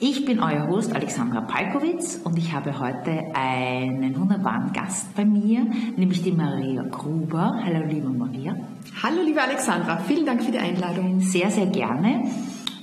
[0.00, 5.64] Ich bin euer Host Alexandra Palkowitz und ich habe heute einen wunderbaren Gast bei mir,
[5.96, 7.60] nämlich die Maria Gruber.
[7.64, 8.56] Hallo liebe Maria.
[9.02, 11.20] Hallo liebe Alexandra, vielen Dank für die Einladung.
[11.20, 12.24] Sehr, sehr gerne.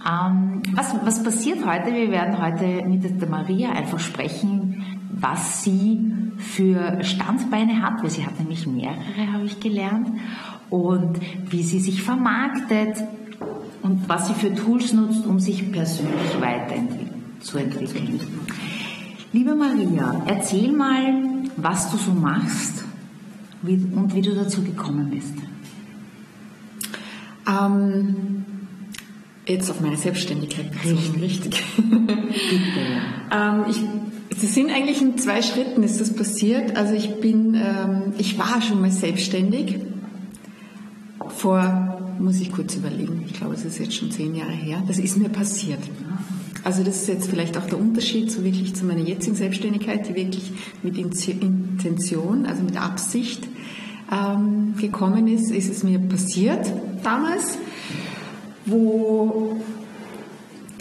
[0.10, 1.94] Ähm, was, was passiert heute?
[1.94, 8.26] Wir werden heute mit der Maria einfach sprechen, was sie für Standbeine hat, weil sie
[8.26, 10.08] hat nämlich mehrere, habe ich gelernt,
[10.70, 11.20] und
[11.52, 12.96] wie sie sich vermarktet
[13.82, 18.20] und was sie für Tools nutzt, um sich persönlich weiterzuentwickeln.
[19.34, 21.14] Liebe Maria, erzähl mal,
[21.58, 22.84] was du so machst
[23.64, 25.34] und wie du dazu gekommen bist.
[27.48, 28.46] Ähm,
[29.48, 31.22] jetzt auf meine Selbstständigkeit Richtig.
[31.22, 31.64] richtig.
[31.78, 32.18] Bitte.
[33.32, 33.82] ähm, ich,
[34.44, 36.78] es sind eigentlich in zwei Schritten ist das passiert.
[36.78, 39.80] Also ich bin, ähm, ich war schon mal selbstständig
[41.30, 44.84] vor, muss ich kurz überlegen, ich glaube, es ist jetzt schon zehn Jahre her.
[44.88, 45.80] Das ist mir passiert.
[46.64, 50.16] Also das ist jetzt vielleicht auch der Unterschied so wirklich zu meiner jetzigen Selbstständigkeit, die
[50.16, 50.52] wirklich
[50.84, 53.48] mit Intention, also mit Absicht
[54.12, 56.72] ähm, gekommen ist, ist es mir passiert
[57.04, 57.58] damals,
[58.66, 59.60] wo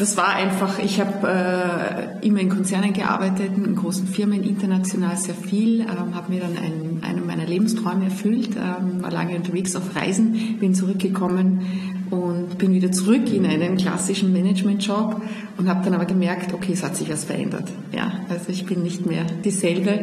[0.01, 5.35] das war einfach, ich habe äh, immer in Konzernen gearbeitet, in großen Firmen, international sehr
[5.35, 9.95] viel, ähm, habe mir dann einen, einen meiner Lebensträume erfüllt, ähm, war lange unterwegs auf
[9.95, 11.67] Reisen, bin zurückgekommen
[12.11, 15.21] und bin wieder zurück in einen klassischen Managementjob
[15.59, 17.69] und habe dann aber gemerkt, okay, es hat sich was verändert.
[17.93, 20.01] Ja, also ich bin nicht mehr dieselbe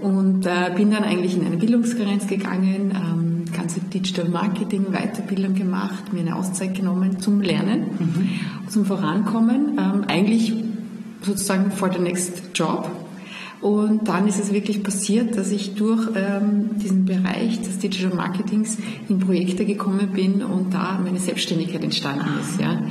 [0.00, 6.12] und äh, bin dann eigentlich in eine Bildungsgrenze gegangen, ähm, ganze Digital Marketing Weiterbildung gemacht,
[6.12, 8.68] mir eine Auszeit genommen zum Lernen, mhm.
[8.68, 10.52] zum Vorankommen, ähm, eigentlich
[11.22, 12.90] sozusagen for the next job.
[13.60, 18.78] Und dann ist es wirklich passiert, dass ich durch ähm, diesen Bereich des Digital Marketings
[19.08, 22.82] in Projekte gekommen bin und da meine Selbstständigkeit entstanden ist, ja,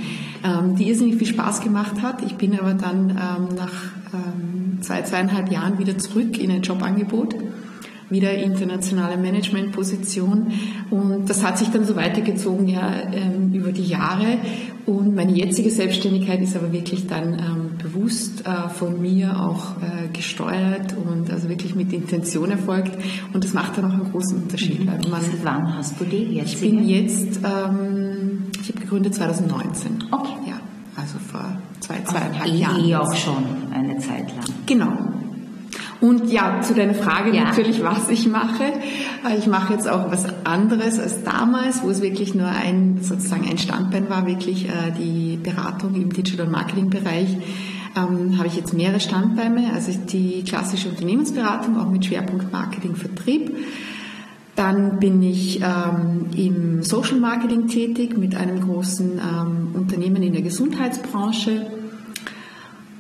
[0.44, 2.22] ähm, die irrsinnig viel Spaß gemacht hat.
[2.24, 3.74] Ich bin aber dann ähm, nach
[4.14, 7.34] ähm, zwei, zweieinhalb Jahren wieder zurück in ein Jobangebot
[8.10, 10.54] wieder internationale Managementposition.
[10.90, 14.38] Und das hat sich dann so weitergezogen ja, ähm, über die Jahre.
[14.86, 20.08] Und meine jetzige Selbstständigkeit ist aber wirklich dann ähm, bewusst äh, von mir auch äh,
[20.12, 22.98] gesteuert und also wirklich mit Intention erfolgt.
[23.34, 24.86] Und das macht dann auch einen großen Unterschied.
[24.86, 24.90] Mhm.
[24.90, 26.54] Also man, Seit wann hast du die jetzt?
[26.54, 30.06] Ich bin jetzt, ähm, ich habe gegründet 2019.
[30.12, 30.30] Okay.
[30.48, 30.60] Ja,
[30.96, 32.86] also vor zwei, zweieinhalb also Jahren.
[32.86, 34.46] Eh auch schon eine Zeit lang.
[34.66, 34.92] Genau,
[36.02, 37.46] und ja, zu deiner Frage Ja.
[37.46, 38.64] natürlich, was ich mache.
[38.64, 43.50] Äh, Ich mache jetzt auch was anderes als damals, wo es wirklich nur ein, sozusagen
[43.50, 47.38] ein Standbein war, wirklich äh, die Beratung im Digital Marketing Bereich.
[47.98, 53.52] Ähm, habe ich jetzt mehrere Standbeine, also die klassische Unternehmensberatung, auch mit Schwerpunkt Marketing, Vertrieb.
[54.56, 60.42] Dann bin ich ähm, im Social Marketing tätig mit einem großen ähm, Unternehmen in der
[60.42, 61.66] Gesundheitsbranche.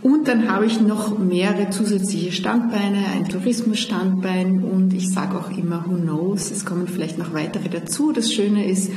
[0.01, 5.83] Und dann habe ich noch mehrere zusätzliche Standbeine, ein Tourismusstandbein und ich sage auch immer,
[5.87, 8.13] who knows, es kommen vielleicht noch weitere dazu.
[8.13, 8.91] Das Schöne ist,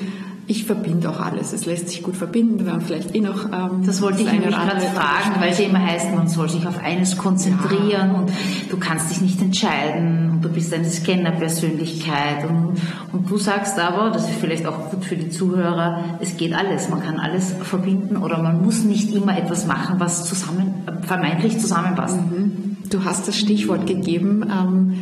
[0.47, 1.53] ich verbinde auch alles.
[1.53, 2.65] Es lässt sich gut verbinden.
[2.65, 3.45] Wir haben vielleicht eh noch.
[3.47, 6.67] Ähm, Das wollte ich nämlich gerade fragen, weil es ja immer heißt, man soll sich
[6.67, 8.33] auf eines konzentrieren und
[8.69, 12.77] du kannst dich nicht entscheiden und du bist eine Scanner-Persönlichkeit und,
[13.13, 16.89] und du sagst aber, das ist vielleicht auch gut für die Zuhörer, es geht alles,
[16.89, 22.19] man kann alles verbinden oder man muss nicht immer etwas machen, was zusammen, vermeintlich zusammenpasst.
[22.21, 22.77] Mhm.
[22.91, 24.43] Du hast das Stichwort gegeben.
[24.51, 24.95] Ähm,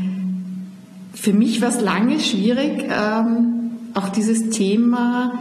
[1.14, 3.59] für mich war es lange schwierig, ähm,
[3.94, 5.32] auch dieses Thema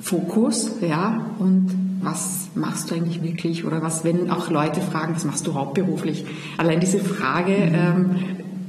[0.00, 1.70] Fokus, ja, und
[2.00, 6.24] was machst du eigentlich wirklich oder was, wenn auch Leute fragen, was machst du hauptberuflich?
[6.56, 8.16] Allein diese Frage ähm,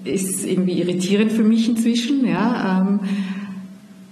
[0.03, 2.81] ist irgendwie irritierend für mich inzwischen, ja.
[2.81, 2.99] Ähm,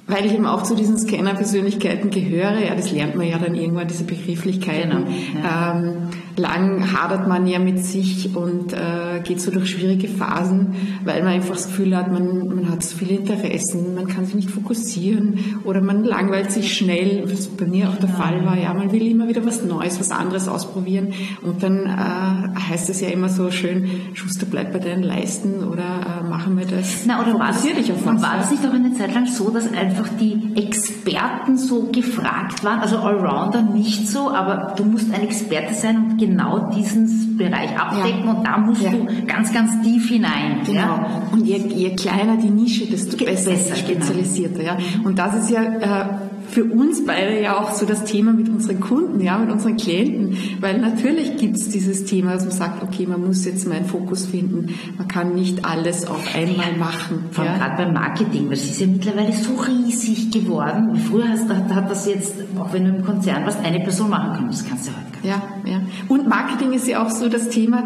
[0.07, 3.87] weil ich eben auch zu diesen Scanner-Persönlichkeiten gehöre, ja, das lernt man ja dann irgendwann,
[3.87, 5.03] diese Begrifflichkeiten.
[5.03, 5.93] Genau, Ähm,
[6.37, 11.33] lang hadert man ja mit sich und äh, geht so durch schwierige Phasen, weil man
[11.33, 15.61] einfach das Gefühl hat, man, man hat so viele Interessen, man kann sich nicht fokussieren
[15.63, 18.57] oder man langweilt sich schnell, was bei mir auch der Fall war.
[18.57, 23.01] Ja, man will immer wieder was Neues, was anderes ausprobieren und dann äh, heißt es
[23.01, 27.05] ja immer so schön, Schuster bleibt bei deinen Leisten oder äh, machen wir das.
[27.05, 28.21] Na, oder war das, dich auf was.
[28.21, 32.79] war das nicht auch eine Zeit lang so, dass einfach die Experten so gefragt waren?
[32.79, 38.25] Also Allrounder nicht so, aber du musst ein Experte sein und genau diesen Bereich abdecken
[38.25, 38.31] ja.
[38.31, 38.91] und da musst ja.
[38.91, 40.61] du ganz, ganz tief hinein.
[40.65, 40.79] Genau.
[40.79, 41.23] Ja?
[41.31, 44.03] Und je, je kleiner die Nische, desto besser, besser genau.
[44.03, 44.59] spezialisierter.
[44.59, 44.71] Genau.
[44.71, 44.77] Ja?
[45.03, 46.05] Und das ist ja äh,
[46.49, 50.37] für uns beide ja auch so das Thema mit unseren Kunden, ja, mit unseren Klienten,
[50.59, 53.85] weil natürlich gibt es dieses Thema, dass man sagt, okay, man muss jetzt mal einen
[53.85, 57.25] Fokus finden, man kann nicht alles auf einmal ja, machen.
[57.31, 57.59] Vor allem ja.
[57.59, 60.95] gerade beim Marketing, weil es ist ja mittlerweile so riesig geworden.
[60.95, 64.35] Früher hast, hat, hat das jetzt, auch wenn du im Konzern warst, eine Person machen
[64.35, 65.65] können, das kannst du heute gar nicht.
[65.65, 65.81] Ja, ja.
[66.07, 67.83] Und Marketing ist ja auch so das Thema,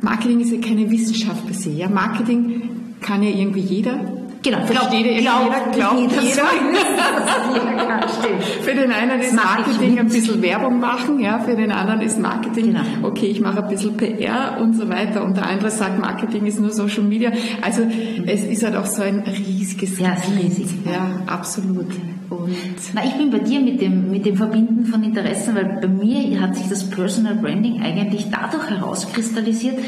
[0.00, 1.70] Marketing ist ja keine Wissenschaft per se.
[1.70, 2.70] Ja, Marketing
[3.00, 4.17] kann ja irgendwie jeder
[4.50, 6.22] Genau, versteht jeder, jeder, glaubt jeder.
[6.22, 6.44] jeder.
[8.62, 12.72] für den einen ist Marketing ein bisschen Werbung machen, ja, für den anderen ist Marketing,
[12.72, 12.80] genau.
[13.02, 16.60] okay, ich mache ein bisschen PR und so weiter und der andere sagt, Marketing ist
[16.60, 17.30] nur Social Media.
[17.60, 17.82] Also
[18.26, 20.68] es ist halt auch so ein riesiges Ja, riesig.
[20.86, 21.92] Ja, absolut.
[22.30, 22.54] Und
[22.92, 26.40] Na, ich bin bei dir mit dem, mit dem Verbinden von Interessen, weil bei mir
[26.40, 29.78] hat sich das Personal Branding eigentlich dadurch herauskristallisiert,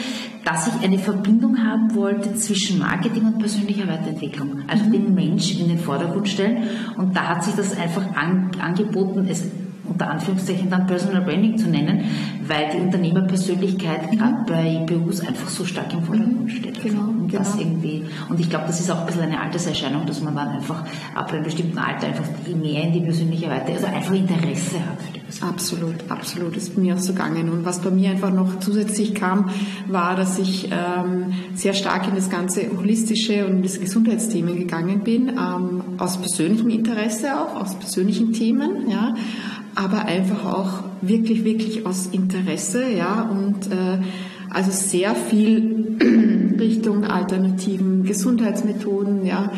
[0.44, 4.62] dass ich eine Verbindung haben wollte zwischen Marketing und persönlicher Weiterentwicklung.
[4.68, 4.92] Also mhm.
[4.92, 6.64] den Mensch in den Vordergrund stellen.
[6.96, 9.44] Und da hat sich das einfach an, angeboten, es
[9.84, 12.04] unter Anführungszeichen dann Personal Branding zu nennen,
[12.46, 14.16] weil die Unternehmerpersönlichkeit mhm.
[14.16, 16.48] gerade bei BUs einfach so stark im Vordergrund mhm.
[16.48, 16.82] steht.
[16.82, 17.42] Genau, und, genau.
[17.42, 20.48] Das irgendwie, und ich glaube, das ist auch ein bisschen eine Alterserscheinung, dass man dann
[20.48, 20.84] einfach
[21.14, 25.00] ab einem bestimmten Alter einfach mehr in die persönliche Weite, also einfach Interesse hat.
[25.00, 26.56] Für die absolut, absolut.
[26.56, 27.48] Das ist mir auch so gegangen.
[27.48, 29.50] Und was bei mir einfach noch zusätzlich kam,
[29.86, 35.28] war, dass ich ähm, sehr stark in das ganze holistische und das Gesundheitsthemen gegangen bin,
[35.28, 39.14] ähm, aus persönlichem Interesse auch, aus persönlichen Themen, ja
[39.74, 43.98] aber einfach auch wirklich, wirklich aus Interesse, ja, und äh,
[44.50, 45.96] also sehr viel
[46.58, 49.52] Richtung alternativen Gesundheitsmethoden, ja,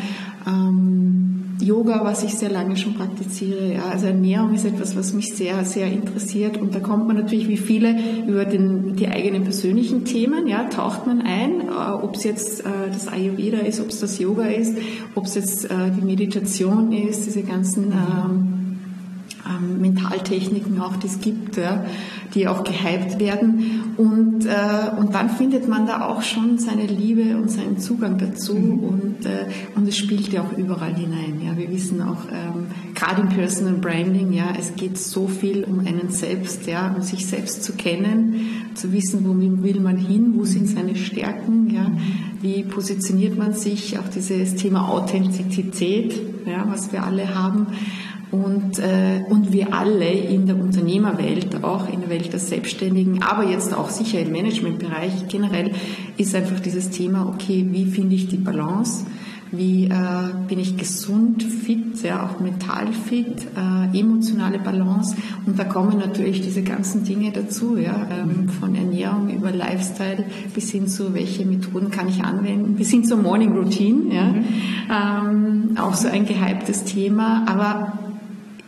[0.47, 1.23] ähm,
[1.61, 5.63] Yoga, was ich sehr lange schon praktiziere, ja, also Ernährung ist etwas, was mich sehr,
[5.63, 7.95] sehr interessiert und da kommt man natürlich wie viele
[8.27, 12.69] über den, die eigenen persönlichen Themen, ja, taucht man ein, äh, ob es jetzt äh,
[12.91, 14.77] das Ayurveda ist, ob es das Yoga ist,
[15.15, 18.62] ob es jetzt äh, die Meditation ist, diese ganzen ähm,
[19.47, 21.85] ähm, Mentaltechniken auch, die es gibt, ja,
[22.33, 23.93] die auch gehypt werden.
[23.97, 28.55] Und, äh, und dann findet man da auch schon seine Liebe und seinen Zugang dazu
[28.55, 28.79] mhm.
[28.79, 29.45] und, äh,
[29.75, 31.41] und es spielt ja auch überall hinein.
[31.45, 31.57] Ja.
[31.57, 36.09] Wir wissen auch, ähm, gerade im Personal Branding, ja, es geht so viel um einen
[36.09, 40.67] selbst, ja, um sich selbst zu kennen, zu wissen, wo will man hin, wo sind
[40.67, 41.91] seine Stärken, ja,
[42.41, 47.67] wie positioniert man sich, auch dieses Thema Authentizität, ja, was wir alle haben.
[48.33, 53.47] Und, äh, und wir alle in der Unternehmerwelt, auch in der Welt der Selbstständigen, aber
[53.47, 55.69] jetzt auch sicher im Managementbereich generell,
[56.17, 59.05] ist einfach dieses Thema, okay, wie finde ich die Balance?
[59.51, 59.89] Wie äh,
[60.47, 65.15] bin ich gesund, fit, ja, auch mental fit, äh, emotionale Balance?
[65.45, 70.25] Und da kommen natürlich diese ganzen Dinge dazu, ja, ähm, von Ernährung über Lifestyle
[70.55, 74.23] bis hin zu, welche Methoden kann ich anwenden, bis hin zur Morning Routine, ja.
[74.23, 74.43] Mhm.
[74.89, 77.99] Ähm, auch so ein gehyptes Thema, aber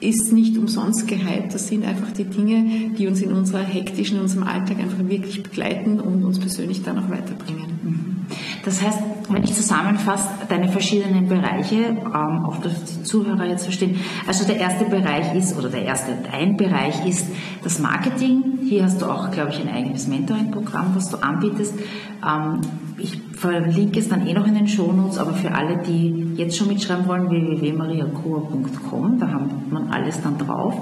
[0.07, 1.53] ist nicht umsonst gehypt.
[1.53, 5.43] Das sind einfach die Dinge, die uns in unserer hektischen, in unserem Alltag einfach wirklich
[5.43, 7.79] begleiten und uns persönlich dann auch weiterbringen.
[7.83, 8.15] Mhm.
[8.63, 8.99] Das heißt,
[9.29, 13.97] wenn ich zusammenfasse, deine verschiedenen Bereiche, ähm, auch dass die Zuhörer jetzt verstehen.
[14.27, 17.27] Also der erste Bereich ist, oder der erste, ein Bereich ist
[17.63, 18.59] das Marketing.
[18.67, 21.73] Hier hast du auch, glaube ich, ein eigenes Mentoring-Programm, was du anbietest.
[22.97, 26.67] Ich verlinke es dann eh noch in den Shownotes, aber für alle, die jetzt schon
[26.67, 30.75] mitschreiben wollen, www.mariakur.com, da haben man alles dann drauf.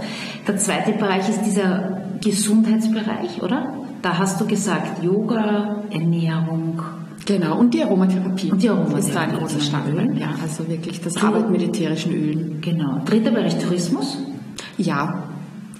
[0.47, 3.73] Der zweite Bereich ist dieser Gesundheitsbereich, oder?
[4.01, 6.81] Da hast du gesagt, Yoga, Ernährung,
[7.25, 8.51] Genau, und die Aromatherapie.
[8.51, 10.17] Und die Aromatherapie ist da ein großer Standbein.
[10.17, 12.59] Ja, also wirklich das Arbeit mit ätherischen Ölen.
[12.61, 12.99] Genau.
[13.05, 14.17] Dritter Bereich Tourismus?
[14.77, 15.23] Ja.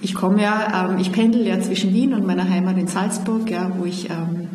[0.00, 3.70] Ich komme ja, ähm, ich pendel ja zwischen Wien und meiner Heimat in Salzburg, ja,
[3.76, 4.48] wo ich ähm,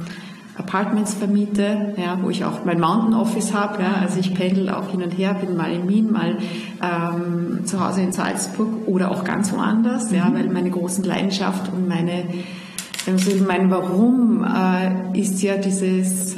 [0.60, 3.82] Apartments vermiete, ja, wo ich auch mein Mountain Office habe.
[3.82, 6.38] Ja, also ich pendel auch hin und her, bin mal in Wien, mal
[6.84, 10.18] ähm, zu Hause in Salzburg oder auch ganz woanders, mhm.
[10.18, 12.25] ja, weil meine großen Leidenschaft und meine,
[13.48, 16.36] mein Warum äh, ist ja dieses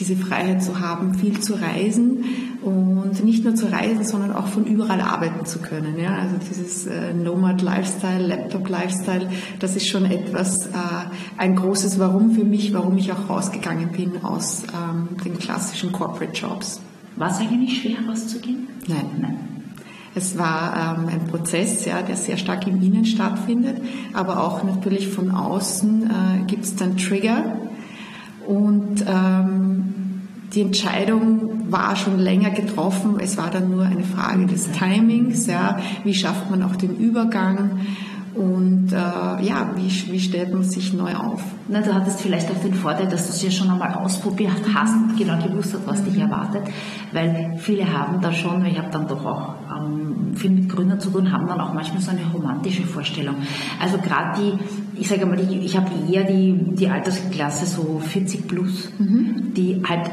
[0.00, 2.24] diese Freiheit zu haben, viel zu reisen
[2.62, 5.98] und nicht nur zu reisen, sondern auch von überall arbeiten zu können.
[5.98, 6.16] Ja?
[6.16, 10.70] Also dieses äh, Nomad-Lifestyle, Laptop-Lifestyle, das ist schon etwas, äh,
[11.38, 16.32] ein großes Warum für mich, warum ich auch rausgegangen bin aus ähm, den klassischen Corporate
[16.32, 16.80] Jobs.
[17.16, 18.68] War es eigentlich schwer rauszugehen?
[18.86, 19.06] Nein.
[19.20, 19.38] Nein.
[20.14, 23.80] Es war ähm, ein Prozess, ja, der sehr stark im Innen stattfindet,
[24.12, 27.44] aber auch natürlich von außen äh, gibt es dann Trigger,
[28.50, 29.79] und ähm,
[30.52, 33.18] die Entscheidung war schon länger getroffen.
[33.20, 35.46] Es war dann nur eine Frage des Timings.
[35.46, 37.80] Ja, wie schafft man auch den Übergang?
[38.34, 41.42] Und äh, ja, wie, wie stellt man sich neu auf?
[41.68, 44.94] Na, du hattest vielleicht auch den Vorteil, dass du es ja schon einmal ausprobiert hast
[44.94, 46.62] und genau gewusst hast, was dich erwartet.
[47.12, 51.10] Weil viele haben da schon, ich habe dann doch auch ähm, viel mit Gründern zu
[51.10, 53.34] tun, haben dann auch manchmal so eine romantische Vorstellung.
[53.80, 58.46] Also gerade die, ich sage mal, ich, ich habe eher die, die Altersklasse so 40
[58.46, 59.52] plus, mhm.
[59.54, 60.08] die halt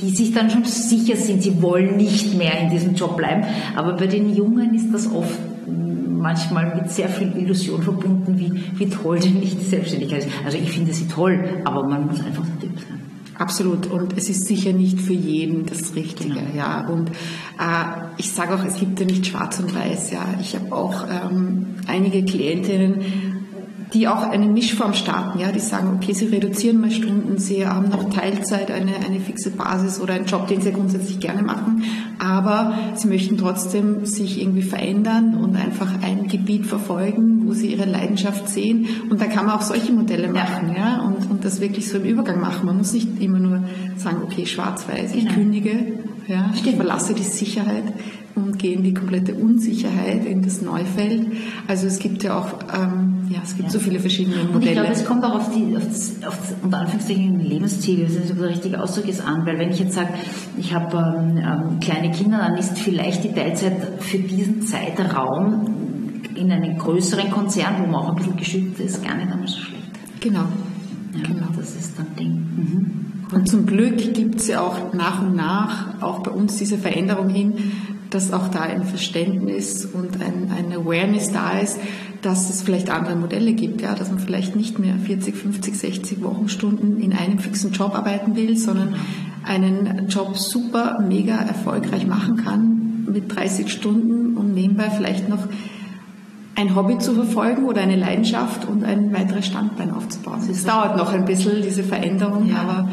[0.00, 3.44] die sich dann schon sicher sind, sie wollen nicht mehr in diesem Job bleiben.
[3.76, 8.90] Aber bei den Jungen ist das oft manchmal mit sehr viel Illusion verbunden, wie, wie
[8.90, 10.28] toll denn nicht die Selbstständigkeit ist.
[10.44, 12.98] Also ich finde sie toll, aber man muss einfach ein Typ sein.
[13.38, 13.86] Absolut.
[13.86, 16.34] Und es ist sicher nicht für jeden das Richtige.
[16.34, 16.56] Genau.
[16.56, 16.88] Ja.
[16.88, 20.10] Und äh, ich sage auch, es gibt ja nicht schwarz und weiß.
[20.10, 20.24] Ja.
[20.40, 23.27] Ich habe auch ähm, einige Klientinnen,
[23.94, 27.88] die auch eine Mischform starten, ja, die sagen, okay, sie reduzieren mal Stunden, sie haben
[27.88, 31.84] noch Teilzeit, eine, eine fixe Basis oder einen Job, den sie grundsätzlich gerne machen,
[32.18, 37.86] aber sie möchten trotzdem sich irgendwie verändern und einfach ein Gebiet verfolgen, wo sie ihre
[37.86, 41.60] Leidenschaft sehen und da kann man auch solche Modelle machen, ja, ja und, und das
[41.60, 42.66] wirklich so im Übergang machen.
[42.66, 43.64] Man muss nicht immer nur
[43.96, 45.34] sagen, okay, schwarz-weiß, ich genau.
[45.34, 47.84] kündige, ja, ich verlasse die Sicherheit,
[48.38, 51.26] und gehen die komplette Unsicherheit in das Neufeld.
[51.66, 53.70] Also es gibt ja auch, ähm, ja, es gibt ja.
[53.70, 54.54] so viele verschiedene Modelle.
[54.54, 58.04] Und ich glaube, es kommt auch auf die, auf das, auf das unter Anführungszeichen Lebensziel,
[58.04, 60.10] das ist der richtige Ausdruck ist an, weil wenn ich jetzt sage,
[60.56, 65.66] ich habe ähm, ähm, kleine Kinder, dann ist vielleicht die Teilzeit für diesen Zeitraum
[66.34, 69.60] in einem größeren Konzern, wo man auch ein bisschen geschützt ist, gar nicht einmal so
[69.60, 69.82] schlecht.
[70.20, 70.44] Genau.
[71.14, 71.46] Ja, genau.
[71.56, 72.30] Das ist dann Ding.
[72.30, 73.08] Mhm.
[73.32, 77.28] Und zum Glück gibt es ja auch nach und nach auch bei uns diese Veränderung
[77.28, 77.54] hin,
[78.10, 81.78] dass auch da ein Verständnis und ein, ein Awareness da ist,
[82.22, 86.22] dass es vielleicht andere Modelle gibt, ja, dass man vielleicht nicht mehr 40, 50, 60
[86.22, 88.94] Wochenstunden in einem fixen Job arbeiten will, sondern
[89.44, 95.48] einen Job super, mega erfolgreich machen kann mit 30 Stunden und nebenbei vielleicht noch
[96.58, 100.40] ein Hobby zu verfolgen oder eine Leidenschaft und ein weiteres Standbein aufzubauen.
[100.50, 102.56] Es dauert noch ein bisschen, diese Veränderung, ja.
[102.56, 102.88] aber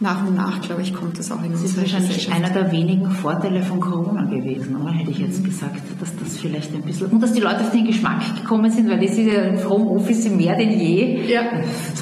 [0.00, 3.10] nach und nach, glaube ich, kommt das auch in Das ist wahrscheinlich einer der wenigen
[3.10, 4.90] Vorteile von Corona gewesen, oder?
[4.90, 7.86] Hätte ich jetzt gesagt, dass das vielleicht ein bisschen, und dass die Leute auf den
[7.86, 11.32] Geschmack gekommen sind, weil das ist ja im Homeoffice mehr denn je.
[11.32, 11.42] Ja.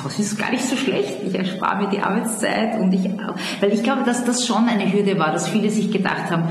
[0.03, 1.19] Das ist gar nicht so schlecht.
[1.27, 3.09] Ich erspare mir die Arbeitszeit und ich,
[3.61, 6.45] weil ich glaube, dass das schon eine Hürde war, dass viele sich gedacht haben,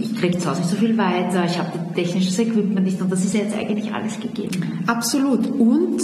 [0.00, 3.24] ich kriege zu Hause nicht so viel weiter, ich habe technisches Equipment nicht und das
[3.24, 4.82] ist ja jetzt eigentlich alles gegeben.
[4.86, 5.46] Absolut.
[5.46, 6.02] Und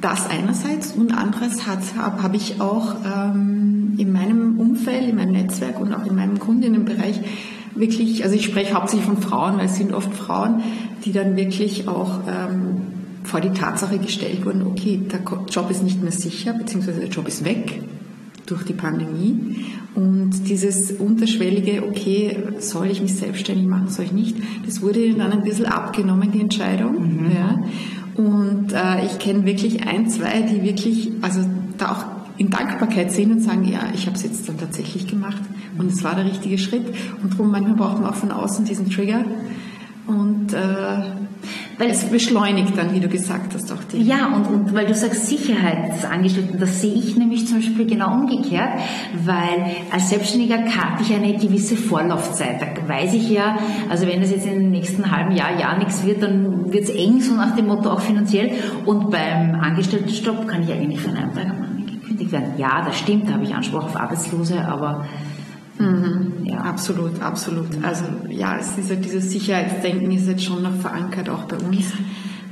[0.00, 3.63] das einerseits und anderes habe hab ich auch ähm,
[3.98, 7.20] in meinem Umfeld, in meinem Netzwerk und auch in meinem Kundinnenbereich
[7.74, 10.62] wirklich, also ich spreche hauptsächlich von Frauen, weil es sind oft Frauen,
[11.04, 12.82] die dann wirklich auch ähm,
[13.24, 15.20] vor die Tatsache gestellt wurden, okay, der
[15.50, 17.82] Job ist nicht mehr sicher, beziehungsweise der Job ist weg
[18.46, 19.64] durch die Pandemie.
[19.94, 24.36] Und dieses unterschwellige, okay, soll ich mich selbstständig machen, soll ich nicht,
[24.66, 27.24] das wurde ihnen dann ein bisschen abgenommen, die Entscheidung.
[27.24, 27.30] Mhm.
[27.34, 27.62] Ja.
[28.16, 31.40] Und äh, ich kenne wirklich ein, zwei, die wirklich, also
[31.78, 35.42] da auch in Dankbarkeit sehen und sagen, ja, ich habe es jetzt dann tatsächlich gemacht
[35.78, 36.86] und es war der richtige Schritt.
[37.22, 39.24] Und darum manchmal braucht man auch von außen diesen Trigger.
[40.06, 40.58] Und äh,
[41.78, 44.02] weil es beschleunigt dann, wie du gesagt hast, auch die.
[44.02, 48.68] Ja, und, und weil du sagst Sicherheitsangestellten, das sehe ich nämlich zum Beispiel genau umgekehrt,
[49.24, 52.60] weil als Selbstständiger habe ich eine gewisse Vorlaufzeit.
[52.60, 56.04] Da weiß ich ja, also wenn es jetzt in den nächsten halben Jahr, Jahr nichts
[56.04, 58.52] wird, dann wird es eng, so nach dem Motto auch finanziell.
[58.84, 61.73] Und beim Angestelltenstopp kann ich eigentlich von einem Tag an
[62.24, 62.58] gekündigt werden.
[62.58, 65.04] Ja, das stimmt, da habe ich Anspruch auf Arbeitslose, aber
[65.76, 66.58] Mhm, ja.
[66.58, 67.66] Absolut, absolut.
[67.82, 71.92] Also ja, es ist ja, dieses Sicherheitsdenken ist jetzt schon noch verankert auch bei uns.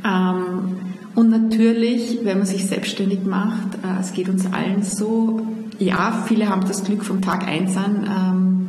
[0.05, 0.77] Ähm,
[1.15, 5.47] und natürlich, wenn man sich selbstständig macht, äh, es geht uns allen so,
[5.79, 8.67] ja, viele haben das Glück vom Tag eins an, ähm,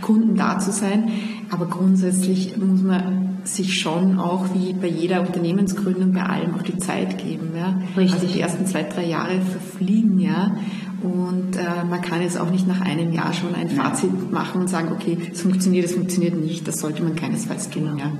[0.00, 1.10] Kunden da zu sein,
[1.50, 6.78] aber grundsätzlich muss man sich schon auch wie bei jeder Unternehmensgründung bei allem auch die
[6.78, 7.50] Zeit geben.
[7.56, 7.78] Ja?
[7.96, 8.14] Richtig.
[8.14, 10.56] Also die ersten zwei, drei Jahre verfliegen ja
[11.02, 14.68] und äh, man kann jetzt auch nicht nach einem Jahr schon ein Fazit machen und
[14.68, 16.66] sagen, okay, es funktioniert, es funktioniert nicht.
[16.68, 17.98] Das sollte man keinesfalls tun.
[17.98, 18.12] Ja.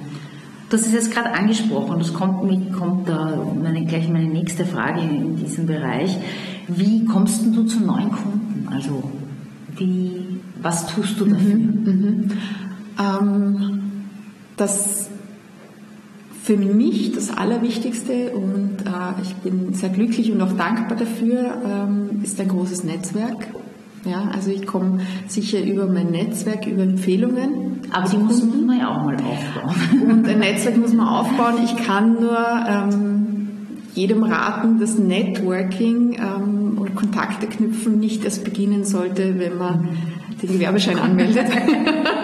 [0.69, 5.01] Das ist jetzt gerade angesprochen, das kommt, mit, kommt da meine, gleich meine nächste Frage
[5.01, 6.17] in diesem Bereich.
[6.67, 8.69] Wie kommst du zu neuen Kunden?
[8.73, 9.11] Also
[9.77, 11.55] wie, was tust du dafür?
[11.55, 12.31] Mhm, mhm.
[12.99, 13.81] Ähm,
[14.57, 15.09] das
[16.43, 22.21] für mich das Allerwichtigste und äh, ich bin sehr glücklich und auch dankbar dafür, ähm,
[22.23, 23.47] ist ein großes Netzwerk.
[24.05, 27.83] Ja, also ich komme sicher über mein Netzwerk, über Empfehlungen.
[27.93, 30.11] Aber die muss man ja auch mal aufbauen.
[30.11, 31.55] Und ein Netzwerk muss man aufbauen.
[31.65, 33.49] Ich kann nur ähm,
[33.95, 39.91] jedem raten, dass Networking ähm, und Kontakte knüpfen nicht erst beginnen sollte, wenn man
[40.43, 41.47] den Gewerbeschein anmeldet.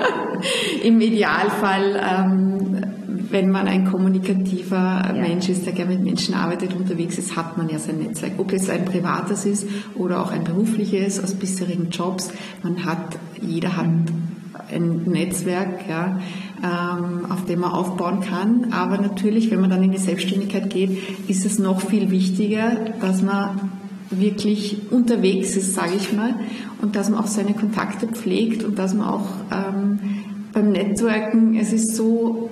[0.82, 2.57] Im Idealfall ähm,
[3.30, 5.12] wenn man ein kommunikativer ja.
[5.12, 8.32] Mensch ist, der gerne mit Menschen arbeitet, unterwegs ist, hat man ja sein Netzwerk.
[8.38, 12.30] Ob es ein privates ist oder auch ein berufliches aus bisherigen Jobs,
[12.62, 13.86] man hat, jeder hat
[14.70, 16.20] ein Netzwerk, ja,
[16.62, 18.72] ähm, auf dem man aufbauen kann.
[18.72, 23.22] Aber natürlich, wenn man dann in die Selbstständigkeit geht, ist es noch viel wichtiger, dass
[23.22, 23.70] man
[24.10, 26.34] wirklich unterwegs ist, sage ich mal,
[26.80, 29.98] und dass man auch seine Kontakte pflegt und dass man auch ähm,
[30.52, 32.48] beim Networken, es ist so,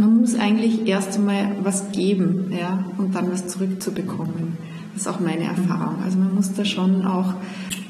[0.00, 4.58] man muss eigentlich erst einmal was geben ja, und dann was zurückzubekommen.
[4.94, 6.02] Das ist auch meine Erfahrung.
[6.02, 7.34] Also man muss da schon auch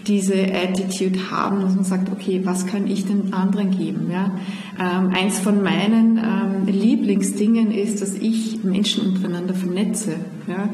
[0.07, 4.11] diese Attitude haben, dass man sagt, okay, was kann ich den anderen geben?
[4.11, 4.33] Ja?
[4.79, 10.17] Ähm, eins von meinen ähm, Lieblingsdingen ist, dass ich Menschen untereinander vernetze.
[10.49, 10.71] Ja?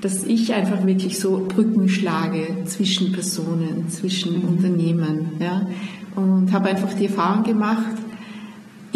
[0.00, 4.48] Dass ich einfach wirklich so Brücken schlage zwischen Personen, zwischen mhm.
[4.48, 5.32] Unternehmen.
[5.40, 5.66] Ja?
[6.14, 7.94] Und habe einfach die Erfahrung gemacht,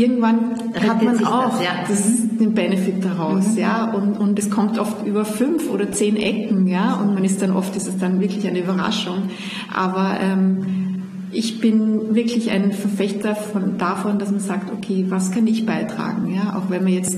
[0.00, 1.70] irgendwann hat man auch das, ja.
[1.86, 2.38] das, mhm.
[2.38, 3.58] den Benefit daraus, mhm.
[3.58, 7.42] ja, und, und es kommt oft über fünf oder zehn Ecken, ja, und man ist
[7.42, 9.30] dann oft, ist es dann wirklich eine Überraschung,
[9.74, 11.02] aber ähm,
[11.32, 16.34] ich bin wirklich ein Verfechter von, davon, dass man sagt, okay, was kann ich beitragen,
[16.34, 17.16] ja, auch wenn man jetzt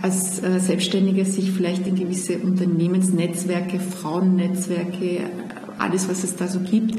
[0.00, 5.20] als äh, Selbstständiger sich vielleicht in gewisse Unternehmensnetzwerke, Frauennetzwerke,
[5.78, 6.98] alles, was es da so gibt,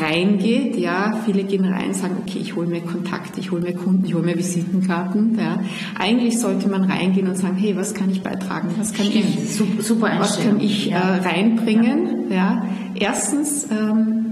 [0.00, 0.76] reingeht.
[0.76, 4.04] Ja, viele gehen rein und sagen, okay, ich hole mir Kontakte, ich hole mir Kunden,
[4.04, 5.38] ich hole mir Visitenkarten.
[5.38, 5.60] Ja.
[5.98, 8.68] Eigentlich sollte man reingehen und sagen, hey, was kann ich beitragen?
[8.78, 12.30] Was kann ich, super was kann ich äh, reinbringen?
[12.30, 12.34] Ja.
[12.34, 12.64] ja.
[12.94, 14.24] Erstens ähm,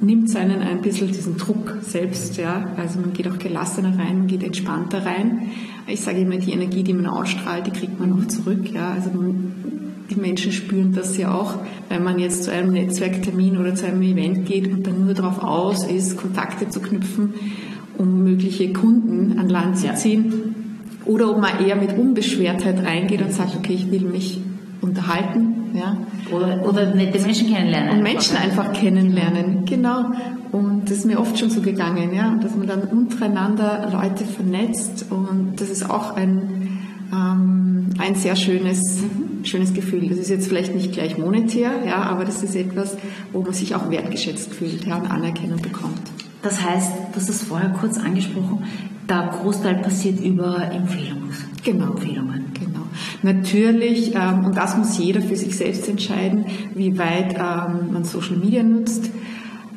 [0.00, 2.36] nimmt seinen ein bisschen diesen Druck selbst.
[2.36, 2.66] Ja.
[2.76, 5.50] Also man geht auch gelassener rein, man geht entspannter rein.
[5.86, 8.70] Ich sage immer, die Energie, die man ausstrahlt, die kriegt man auch zurück.
[8.72, 8.92] Ja.
[8.92, 9.54] Also man,
[10.10, 11.54] die Menschen spüren das ja auch,
[11.88, 15.42] wenn man jetzt zu einem Netzwerktermin oder zu einem Event geht und dann nur darauf
[15.42, 17.34] aus ist, Kontakte zu knüpfen,
[17.98, 20.54] um mögliche Kunden an Land zu ziehen.
[21.04, 24.40] Oder ob man eher mit Unbeschwertheit reingeht und sagt, okay, ich will mich
[24.80, 25.54] unterhalten.
[25.74, 25.96] Ja.
[26.34, 27.98] Oder, oder nette Menschen kennenlernen.
[27.98, 30.12] Und Menschen einfach kennenlernen, genau.
[30.52, 35.06] Und das ist mir oft schon so gegangen, ja, dass man dann untereinander Leute vernetzt
[35.10, 36.78] und das ist auch ein,
[37.12, 39.02] ähm, ein sehr schönes
[39.44, 40.08] schönes Gefühl.
[40.08, 42.96] Das ist jetzt vielleicht nicht gleich monetär, ja, aber das ist etwas,
[43.32, 46.00] wo man sich auch wertgeschätzt fühlt ja, und Anerkennung bekommt.
[46.42, 48.64] Das heißt, du hast es vorher kurz angesprochen,
[49.08, 51.30] der Großteil passiert über Empfehlungen.
[51.64, 51.92] Genau.
[51.92, 52.44] Empfehlungen.
[52.54, 52.82] Genau.
[53.22, 58.36] Natürlich, ähm, und das muss jeder für sich selbst entscheiden, wie weit ähm, man Social
[58.36, 59.10] Media nutzt.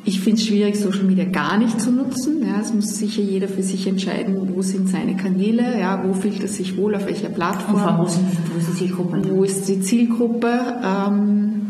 [0.04, 2.44] Ich finde es schwierig, Social Media gar nicht zu nutzen.
[2.44, 6.42] Ja, es muss sicher jeder für sich entscheiden, wo sind seine Kanäle, ja, wo fühlt
[6.42, 7.98] er sich wohl, auf welcher Plattform.
[7.98, 9.22] wo, sind, wo ist die Zielgruppe?
[9.30, 10.50] Wo ist die Zielgruppe?
[10.84, 11.62] Ähm,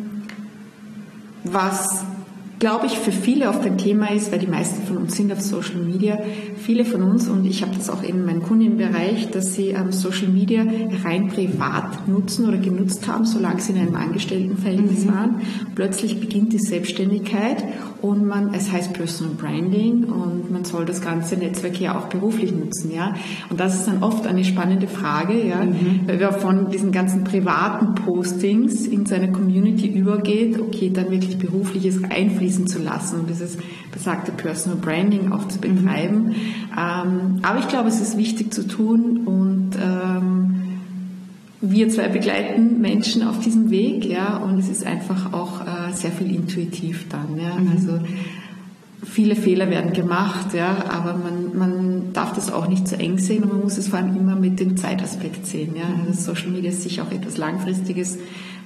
[1.45, 2.05] was
[2.63, 5.41] glaube ich, für viele oft ein Thema ist, weil die meisten von uns sind auf
[5.41, 6.17] Social Media.
[6.65, 10.29] Viele von uns, und ich habe das auch in meinem Kundenbereich, dass sie ähm, Social
[10.29, 10.65] Media
[11.05, 15.09] rein privat nutzen oder genutzt haben, solange sie in einem Angestelltenverhältnis mhm.
[15.09, 15.41] waren.
[15.75, 17.65] Plötzlich beginnt die Selbstständigkeit
[18.01, 22.53] und man, es heißt Personal Branding und man soll das ganze Netzwerk ja auch beruflich
[22.53, 23.15] nutzen, ja.
[23.51, 26.03] Und das ist dann oft eine spannende Frage, ja, mhm.
[26.07, 32.03] weil wir von diesen ganzen privaten Postings in seine Community übergeht, okay, dann wirklich berufliches
[32.05, 33.57] einfließen einfließen zu lassen und dieses
[33.91, 36.29] besagte Personal Branding auch zu betreiben.
[36.29, 36.35] Mhm.
[36.79, 40.55] Ähm, aber ich glaube, es ist wichtig zu tun und ähm,
[41.61, 46.11] wir zwei begleiten Menschen auf diesem Weg, ja, und es ist einfach auch äh, sehr
[46.11, 47.55] viel intuitiv dann, ja.
[47.55, 47.71] Mhm.
[47.71, 48.01] Also
[49.05, 53.43] viele Fehler werden gemacht, ja, aber man, man darf das auch nicht zu eng sehen
[53.45, 55.75] und man muss es vor allem immer mit dem Zeitaspekt sehen.
[55.77, 55.85] Ja.
[56.07, 58.19] Also Social Media ist sicher auch etwas Langfristiges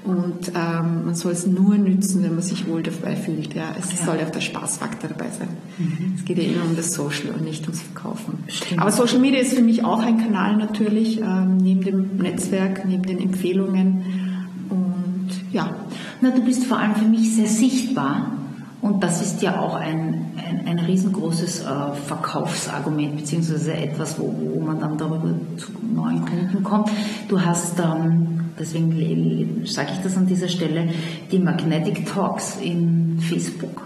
[0.06, 3.54] und ähm, man soll es nur nützen, wenn man sich wohl dabei fühlt.
[3.54, 3.74] Ja.
[3.78, 4.06] Es ja.
[4.06, 5.48] soll auch der Spaßfaktor dabei sein.
[5.78, 6.14] Mhm.
[6.16, 8.38] Es geht ja immer um das Social und nicht ums Verkaufen.
[8.46, 8.80] Stimmt.
[8.80, 13.02] Aber Social Media ist für mich auch ein Kanal natürlich, ähm, neben dem Netzwerk, neben
[13.02, 14.04] den Empfehlungen.
[14.70, 15.74] Und ja.
[16.20, 18.30] Na, du bist vor allem für mich sehr sichtbar
[18.82, 21.64] und das ist ja auch ein, ein, ein riesengroßes äh,
[22.06, 26.90] Verkaufsargument, beziehungsweise etwas, wo, wo man dann darüber zu neuen Kunden kommt.
[27.28, 30.90] Du hast, ähm, deswegen sage ich das an dieser Stelle,
[31.32, 33.82] die Magnetic Talks in Facebook.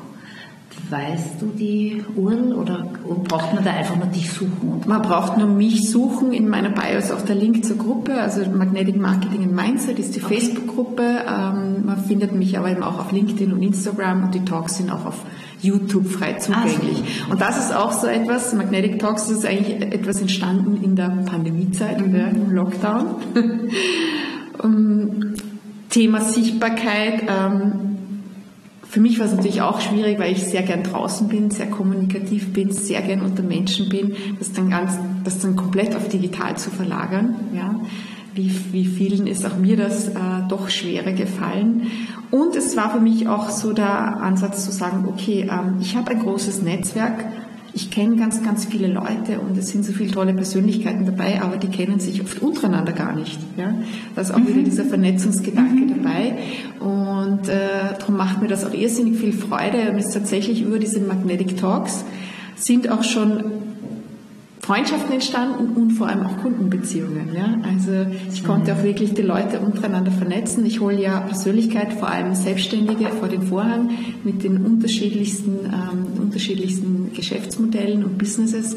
[0.91, 2.85] Weißt du die URL oder
[3.29, 4.83] braucht man da einfach nur dich suchen?
[4.87, 6.33] Man braucht nur mich suchen.
[6.33, 8.15] In meiner Bio ist auch der Link zur Gruppe.
[8.15, 10.41] Also Magnetic Marketing and Mindset ist die okay.
[10.41, 11.03] Facebook-Gruppe.
[11.03, 14.91] Ähm, man findet mich aber eben auch auf LinkedIn und Instagram und die Talks sind
[14.91, 15.25] auch auf
[15.61, 17.05] YouTube frei zugänglich.
[17.29, 21.11] Ah, und das ist auch so etwas, Magnetic Talks ist eigentlich etwas entstanden in der
[21.25, 22.15] Pandemiezeit, mhm.
[22.15, 23.15] im Lockdown.
[25.91, 27.25] Thema Sichtbarkeit.
[27.29, 27.90] Ähm,
[28.91, 32.53] für mich war es natürlich auch schwierig, weil ich sehr gern draußen bin, sehr kommunikativ
[32.53, 36.71] bin, sehr gern unter Menschen bin, dass dann ganz, das dann komplett auf digital zu
[36.71, 37.37] verlagern.
[37.55, 37.77] Ja.
[38.35, 40.13] Wie, wie vielen ist auch mir das äh,
[40.49, 41.87] doch schwerer gefallen.
[42.33, 46.11] Und es war für mich auch so der Ansatz zu sagen, okay, ähm, ich habe
[46.11, 47.25] ein großes Netzwerk,
[47.73, 51.57] ich kenne ganz, ganz viele Leute und es sind so viele tolle Persönlichkeiten dabei, aber
[51.57, 53.39] die kennen sich oft untereinander gar nicht.
[53.57, 53.75] Ja?
[54.15, 54.49] Da ist auch mhm.
[54.49, 56.03] wieder dieser Vernetzungsgedanke mhm.
[56.03, 56.39] dabei
[56.81, 59.91] und äh, darum macht mir das auch irrsinnig viel Freude.
[59.91, 62.05] Und es ist tatsächlich über diese Magnetic Talks
[62.57, 63.70] sind auch schon
[64.71, 67.35] Freundschaften entstanden und vor allem auch Kundenbeziehungen.
[67.35, 67.59] Ja?
[67.69, 70.65] Also ich konnte auch wirklich die Leute untereinander vernetzen.
[70.65, 73.91] Ich hole ja Persönlichkeit, vor allem Selbstständige, vor den Vorhang
[74.23, 78.77] mit den unterschiedlichsten, ähm, unterschiedlichsten Geschäftsmodellen und Businesses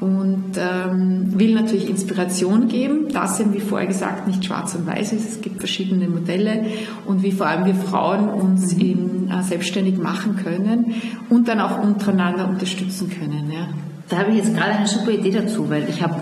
[0.00, 5.14] und ähm, will natürlich Inspiration geben, dass eben, wie vorher gesagt, nicht schwarz und weiß
[5.14, 5.26] ist.
[5.26, 6.66] Es gibt verschiedene Modelle
[7.06, 8.80] und wie vor allem wir Frauen uns mhm.
[8.82, 10.96] eben äh, selbstständig machen können
[11.30, 13.50] und dann auch untereinander unterstützen können.
[13.50, 13.68] Ja.
[14.10, 16.16] Da habe ich jetzt gerade eine super Idee dazu, weil ich habe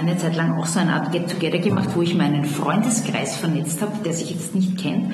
[0.00, 3.92] eine Zeit lang auch so eine Art Get-Together gemacht, wo ich meinen Freundeskreis vernetzt habe,
[4.02, 5.12] der sich jetzt nicht kennt.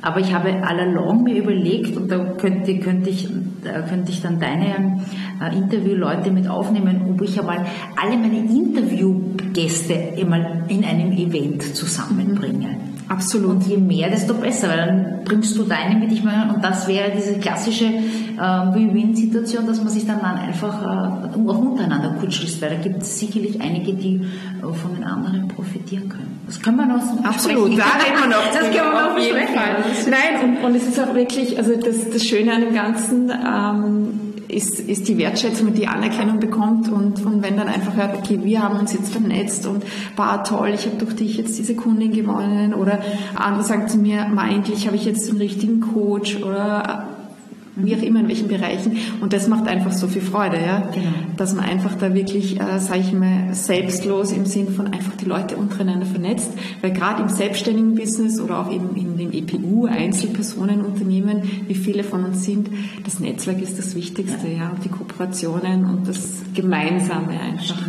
[0.00, 3.28] Aber ich habe allalong mir überlegt, und da könnte, könnte, ich,
[3.64, 5.00] da könnte ich dann deine
[5.42, 7.66] äh, Interviewleute mit aufnehmen, ob ich einmal
[8.00, 12.76] alle meine Interviewgäste einmal in einem Event zusammenbringe.
[13.08, 13.50] Absolut.
[13.50, 16.86] Und je mehr, desto besser, weil dann bringst du deine mit, ich meine, und das
[16.86, 17.86] wäre diese klassische
[18.38, 23.18] Win-Win-Situation, dass man sich dann, dann einfach äh, auch untereinander kutschelt, weil da gibt es
[23.18, 26.40] sicherlich einige, die äh, von den anderen profitieren können.
[26.46, 28.44] Das können wir noch so Absolut, da reden wir noch.
[28.52, 29.76] das können wir noch auf jeden Fall.
[30.10, 34.20] Nein, und, und es ist auch wirklich, also das, das Schöne an dem Ganzen, ähm,
[34.48, 38.40] ist, ist die Wertschätzung und die Anerkennung bekommt und, und wenn dann einfach hört, okay,
[38.42, 39.82] wir haben uns jetzt vernetzt und
[40.14, 43.00] war toll, ich habe durch dich jetzt diese Kundin gewonnen oder
[43.34, 47.15] andere sagen zu mir, eigentlich habe ich jetzt den richtigen Coach oder
[47.76, 48.96] wie auch immer in welchen Bereichen.
[49.20, 51.08] Und das macht einfach so viel Freude, ja, genau.
[51.36, 55.26] dass man einfach da wirklich, äh, sage ich mal, selbstlos im Sinn von einfach die
[55.26, 61.42] Leute untereinander vernetzt, weil gerade im selbstständigen Business oder auch eben in den EPU, Einzelpersonenunternehmen,
[61.68, 62.68] wie viele von uns sind,
[63.04, 67.82] das Netzwerk ist das Wichtigste, ja, ja und die Kooperationen und das Gemeinsame einfach.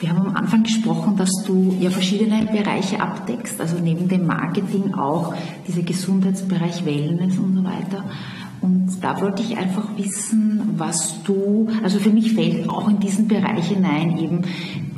[0.00, 4.94] Wir haben am Anfang gesprochen, dass du ja verschiedene Bereiche abdeckst, also neben dem Marketing
[4.94, 5.34] auch
[5.68, 8.04] dieser Gesundheitsbereich, Wellness und so weiter.
[8.62, 13.26] Und da wollte ich einfach wissen, was du, also für mich fällt auch in diesen
[13.26, 14.42] Bereich hinein eben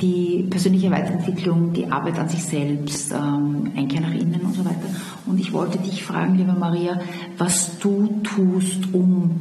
[0.01, 4.87] die persönliche Weiterentwicklung, die Arbeit an sich selbst, ähm, Einkehr nach innen und so weiter.
[5.25, 6.99] Und ich wollte dich fragen, liebe Maria,
[7.37, 9.31] was du tust, um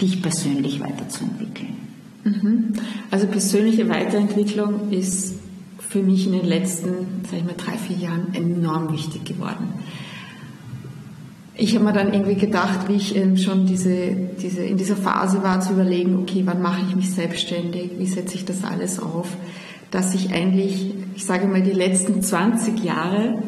[0.00, 1.76] dich persönlich weiterzuentwickeln.
[2.24, 2.72] Mhm.
[3.10, 5.36] Also persönliche Weiterentwicklung ist
[5.78, 9.68] für mich in den letzten, sag ich mal, drei, vier Jahren enorm wichtig geworden
[11.56, 15.42] ich habe mir dann irgendwie gedacht, wie ich eben schon diese, diese, in dieser Phase
[15.42, 19.28] war, zu überlegen, okay, wann mache ich mich selbstständig, wie setze ich das alles auf,
[19.90, 23.42] dass ich eigentlich, ich sage mal, die letzten 20 Jahre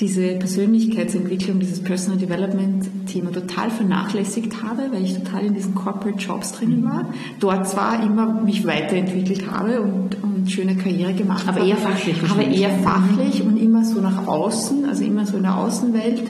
[0.00, 6.18] diese Persönlichkeitsentwicklung, dieses Personal Development Thema total vernachlässigt habe, weil ich total in diesen Corporate
[6.18, 7.12] Jobs drinnen war.
[7.38, 11.60] Dort zwar immer mich weiterentwickelt habe und, und schöne Karriere gemacht aber habe.
[11.60, 12.16] Aber eher fachlich.
[12.28, 16.22] Aber eher fachlich und immer so nach außen, also immer so in der Außenwelt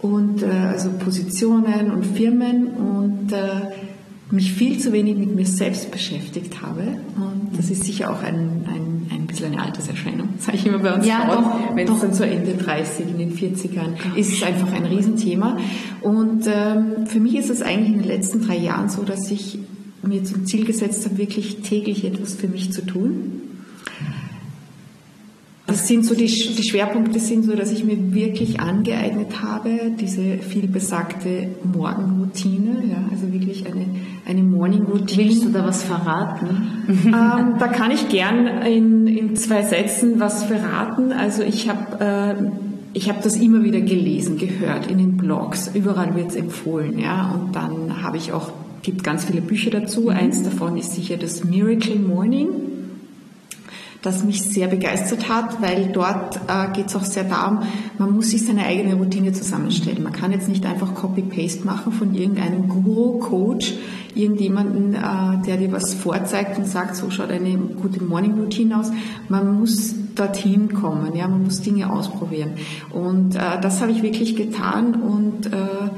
[0.00, 3.72] und äh, also Positionen und Firmen und äh,
[4.30, 6.82] mich viel zu wenig mit mir selbst beschäftigt habe.
[7.16, 10.94] Und das ist sicher auch ein, ein, ein bisschen eine Alterserscheinung, sage ich immer bei
[10.94, 14.72] uns ja, Frauen, wenn es dann so Ende 30, in den 40ern, ist es einfach
[14.72, 15.56] ein Riesenthema.
[16.02, 19.58] Und ähm, für mich ist es eigentlich in den letzten drei Jahren so, dass ich
[20.02, 23.37] mir zum Ziel gesetzt habe, wirklich täglich etwas für mich zu tun
[25.68, 30.38] das sind so die, die Schwerpunkte sind so, dass ich mir wirklich angeeignet habe, diese
[30.38, 33.84] vielbesagte Morgenroutine, ja, also wirklich eine,
[34.26, 35.28] eine Morning Routine.
[35.28, 36.68] Willst du da was verraten?
[37.08, 41.12] Ähm, da kann ich gern in, in zwei Sätzen was verraten.
[41.12, 42.34] Also ich habe äh,
[42.94, 47.30] ich habe das immer wieder gelesen, gehört in den Blogs, überall wird es empfohlen, ja,
[47.32, 48.50] und dann habe ich auch
[48.82, 50.02] gibt ganz viele Bücher dazu.
[50.02, 50.08] Mhm.
[50.08, 52.46] Eins davon ist sicher das Miracle Morning
[54.02, 57.60] das mich sehr begeistert hat, weil dort äh, geht es auch sehr darum,
[57.98, 60.02] man muss sich seine eigene Routine zusammenstellen.
[60.02, 63.74] Man kann jetzt nicht einfach Copy-Paste machen von irgendeinem Guru, Coach,
[64.14, 68.92] irgendjemanden, äh, der dir was vorzeigt und sagt, so schaut eine gute Morning-Routine aus.
[69.28, 72.52] Man muss dorthin kommen, ja, man muss Dinge ausprobieren.
[72.90, 75.90] Und äh, das habe ich wirklich getan und äh,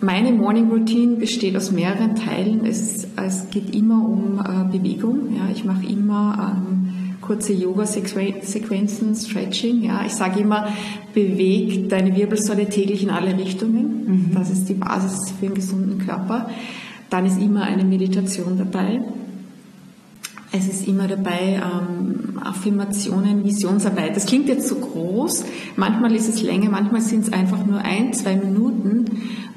[0.00, 2.66] meine Morning Routine besteht aus mehreren Teilen.
[2.66, 5.34] Es, es geht immer um äh, Bewegung.
[5.34, 6.85] Ja, ich mache immer ähm,
[7.26, 9.84] kurze Yoga-Sequenzen, Stretching.
[9.84, 10.68] Ja, ich sage immer,
[11.14, 14.30] beweg deine Wirbelsäule täglich in alle Richtungen.
[14.30, 14.34] Mhm.
[14.34, 16.48] Das ist die Basis für einen gesunden Körper.
[17.10, 19.00] Dann ist immer eine Meditation dabei.
[20.52, 24.16] Es ist immer dabei ähm, Affirmationen, Visionsarbeit.
[24.16, 25.44] Das klingt jetzt so groß.
[25.76, 29.06] Manchmal ist es länger, manchmal sind es einfach nur ein, zwei Minuten,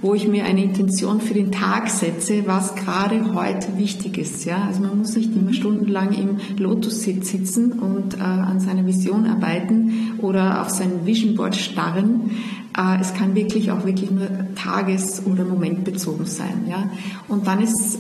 [0.02, 4.46] wo ich mir eine Intention für den Tag setze, was gerade heute wichtig ist.
[4.46, 9.26] Ja, also man muss nicht immer stundenlang im Lotus-Sitz sitzen und äh, an seiner Vision
[9.26, 12.32] arbeiten oder auf sein Vision Board starren.
[12.78, 16.66] Äh, es kann wirklich auch wirklich nur tages- oder momentbezogen sein.
[16.70, 16.90] Ja,
[17.28, 18.00] und dann ist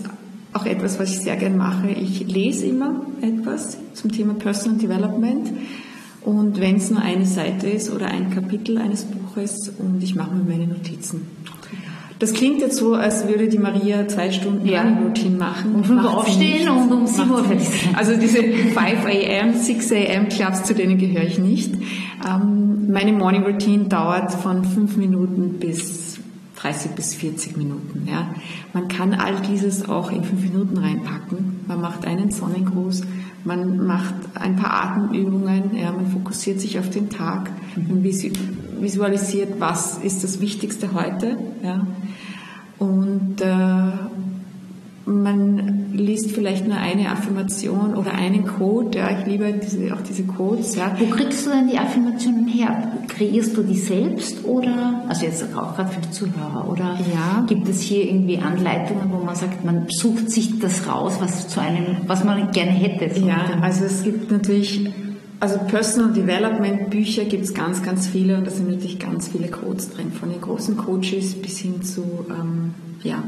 [0.53, 1.89] auch etwas, was ich sehr gern mache.
[1.89, 5.51] Ich lese immer etwas zum Thema Personal Development.
[6.21, 10.35] Und wenn es nur eine Seite ist oder ein Kapitel eines Buches und ich mache
[10.35, 11.21] mir meine Notizen.
[12.19, 14.83] Das klingt jetzt so, als würde die Maria zwei Stunden ja.
[14.83, 15.73] Routine machen.
[15.73, 17.95] Um 5 Uhr aufstehen und um 7 Uhr fertig sein.
[17.95, 21.73] Also diese 5 am, 6 am Clubs, zu denen gehöre ich nicht.
[22.27, 26.19] Ähm, meine Morning Routine dauert von 5 Minuten bis
[26.61, 28.07] 30 bis 40 Minuten.
[28.09, 28.33] Ja.
[28.73, 31.61] Man kann all dieses auch in fünf Minuten reinpacken.
[31.67, 33.03] Man macht einen Sonnengruß,
[33.45, 39.97] man macht ein paar Atemübungen, ja, man fokussiert sich auf den Tag, man visualisiert, was
[39.99, 41.37] ist das Wichtigste heute.
[41.63, 41.87] Ja.
[42.79, 43.91] Und äh,
[45.05, 48.97] man liest vielleicht nur eine Affirmation oder einen Code.
[48.97, 50.75] Ja, ich liebe diese, auch diese Codes.
[50.75, 50.95] Ja.
[50.97, 52.93] Wo kriegst du denn die Affirmationen her?
[53.07, 57.43] Kreierst du die selbst oder, also jetzt auch gerade für die Zuhörer, oder ja.
[57.47, 61.59] gibt es hier irgendwie Anleitungen, wo man sagt, man sucht sich das raus, was zu
[61.59, 63.19] einem, was man gerne hätte?
[63.19, 64.89] So ja, also es gibt natürlich
[65.39, 69.47] also Personal Development Bücher gibt es ganz, ganz viele und da sind natürlich ganz viele
[69.47, 72.73] Codes drin, von den großen Coaches bis hin zu ähm,
[73.03, 73.23] ja,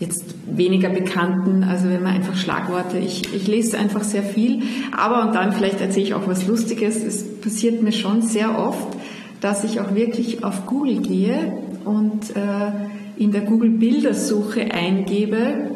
[0.00, 4.62] jetzt weniger bekannten, also wenn man einfach Schlagworte, ich, ich lese einfach sehr viel,
[4.96, 8.96] aber und dann vielleicht erzähle ich auch was Lustiges, es passiert mir schon sehr oft,
[9.40, 11.52] dass ich auch wirklich auf Google gehe
[11.84, 12.72] und äh,
[13.16, 15.70] in der Google Bildersuche eingebe,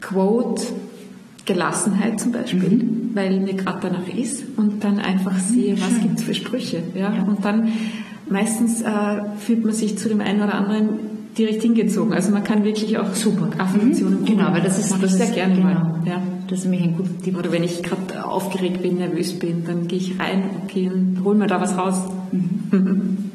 [0.00, 0.62] Quote,
[1.46, 3.10] Gelassenheit zum Beispiel, mhm.
[3.14, 6.82] weil mir gerade danach ist und dann einfach sehe, was gibt es für Sprüche.
[6.94, 7.14] Ja?
[7.14, 7.22] ja?
[7.22, 7.72] Und dann
[8.28, 8.88] meistens äh,
[9.38, 10.88] fühlt man sich zu dem einen oder anderen
[11.38, 12.12] direkt hingezogen.
[12.12, 14.24] Also man kann wirklich auch super Affirmationen mhm.
[14.24, 15.66] Genau, weil das ist das sehr gerne genau.
[15.66, 16.02] mal.
[16.04, 16.22] Ja.
[16.48, 17.38] Das ist nämlich ein guter Tipp.
[17.38, 21.34] Oder wenn ich gerade aufgeregt bin, nervös bin, dann gehe ich rein, okay, und hol
[21.34, 21.96] mir da was raus.
[22.32, 23.18] Mhm.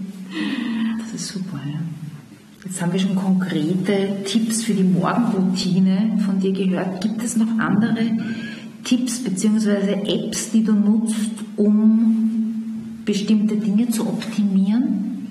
[1.02, 1.80] Das ist super, ja.
[2.64, 7.02] Jetzt haben wir schon konkrete Tipps für die Morgenroutine von dir gehört.
[7.02, 8.12] Gibt es noch andere
[8.84, 9.94] Tipps bzw.
[10.06, 15.28] Apps, die du nutzt, um bestimmte Dinge zu optimieren?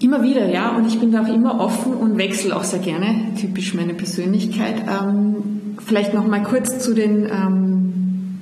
[0.00, 0.74] Immer wieder, ja.
[0.76, 3.34] Und ich bin da auch immer offen und wechsle auch sehr gerne.
[3.38, 4.76] Typisch meine Persönlichkeit.
[4.88, 8.38] Ähm, vielleicht noch mal kurz zu den ähm,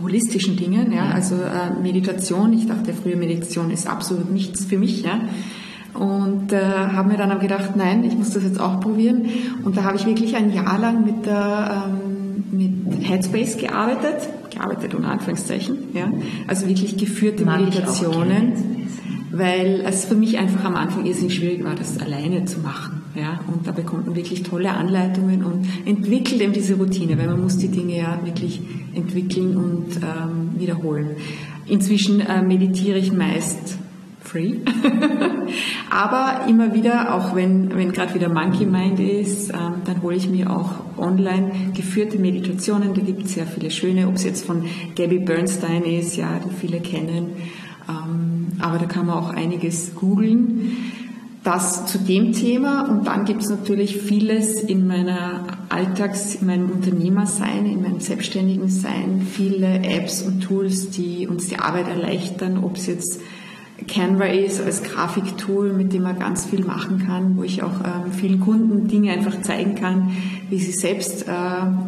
[0.00, 0.92] holistischen Dingen.
[0.92, 1.10] Ja.
[1.10, 2.52] Also äh, Meditation.
[2.52, 5.02] Ich dachte früher, Meditation ist absolut nichts für mich.
[5.02, 5.22] Ja.
[5.94, 9.26] Und äh, habe mir dann auch gedacht, nein, ich muss das jetzt auch probieren.
[9.64, 14.28] Und da habe ich wirklich ein Jahr lang mit, der, ähm, mit Headspace gearbeitet.
[14.50, 15.76] Gearbeitet unter Anführungszeichen.
[15.94, 16.10] Ja.
[16.46, 18.82] Also wirklich geführte Mag Meditationen
[19.32, 23.02] weil es für mich einfach am Anfang irrsinnig schwierig war, das alleine zu machen.
[23.14, 23.40] Ja?
[23.52, 27.56] Und da bekommt man wirklich tolle Anleitungen und entwickelt eben diese Routine, weil man muss
[27.56, 28.60] die Dinge ja wirklich
[28.94, 31.16] entwickeln und ähm, wiederholen.
[31.66, 33.78] Inzwischen äh, meditiere ich meist
[34.32, 34.54] free,
[35.90, 40.28] aber immer wieder, auch wenn, wenn gerade wieder Monkey Mind ist, ähm, dann hole ich
[40.28, 44.64] mir auch online geführte Meditationen, da gibt es sehr viele schöne, ob es jetzt von
[44.96, 47.32] Gabby Bernstein ist, ja, die viele kennen,
[47.88, 50.76] ähm, aber da kann man auch einiges googeln.
[51.44, 52.88] Das zu dem Thema.
[52.88, 58.68] Und dann gibt es natürlich vieles in meiner Alltags-, in meinem Unternehmersein, in meinem selbstständigen
[58.68, 63.20] Sein, viele Apps und Tools, die uns die Arbeit erleichtern, ob es jetzt
[63.86, 68.12] Canva ist als Grafiktool, mit dem man ganz viel machen kann, wo ich auch ähm,
[68.12, 70.12] vielen Kunden Dinge einfach zeigen kann,
[70.50, 71.32] wie sie selbst äh,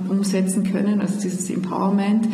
[0.08, 2.28] umsetzen können, also dieses Empowerment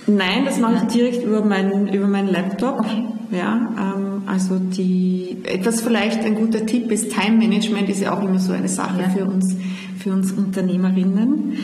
[0.07, 2.79] Nein, das mache ich direkt über meinen über meinen Laptop.
[2.79, 3.05] Okay.
[3.31, 8.23] Ja, ähm, also die etwas vielleicht ein guter Tipp ist Time Management ist ja auch
[8.23, 9.09] immer so eine Sache ja.
[9.09, 9.57] für uns
[9.99, 11.57] für uns Unternehmerinnen.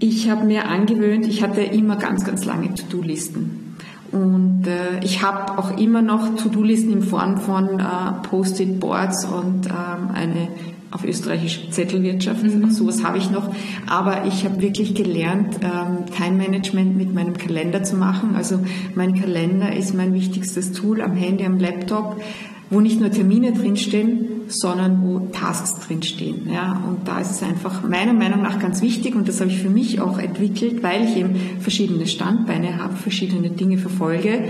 [0.00, 3.76] Ich habe mir angewöhnt, ich hatte immer ganz ganz lange To-Do-Listen.
[4.10, 7.84] Und äh, ich habe auch immer noch To-Do-Listen in Form von äh,
[8.22, 10.48] Post-it-Boards und ähm, eine
[10.94, 12.44] auf Österreichisch Zettelwirtschaft.
[12.44, 12.66] Mhm.
[12.66, 13.52] Auch sowas habe ich noch.
[13.86, 18.36] Aber ich habe wirklich gelernt, ähm, Time-Management mit meinem Kalender zu machen.
[18.36, 18.60] Also
[18.94, 22.22] mein Kalender ist mein wichtigstes Tool am Handy, am Laptop,
[22.70, 26.48] wo nicht nur Termine drinstehen, sondern wo Tasks drinstehen.
[26.48, 26.80] Ja?
[26.88, 29.70] Und da ist es einfach meiner Meinung nach ganz wichtig und das habe ich für
[29.70, 34.44] mich auch entwickelt, weil ich eben verschiedene Standbeine habe, verschiedene Dinge verfolge.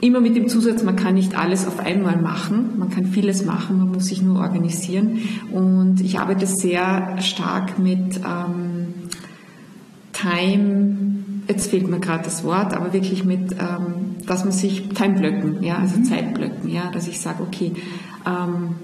[0.00, 3.78] Immer mit dem Zusatz, man kann nicht alles auf einmal machen, man kann vieles machen,
[3.78, 5.20] man muss sich nur organisieren.
[5.52, 8.94] Und ich arbeite sehr stark mit ähm,
[10.12, 11.06] Time
[11.48, 15.78] jetzt fehlt mir gerade das Wort, aber wirklich mit, ähm, dass man sich Timeblöcken, ja,
[15.78, 16.04] also mhm.
[16.04, 17.72] Zeitblöcken, ja, dass ich sage, okay,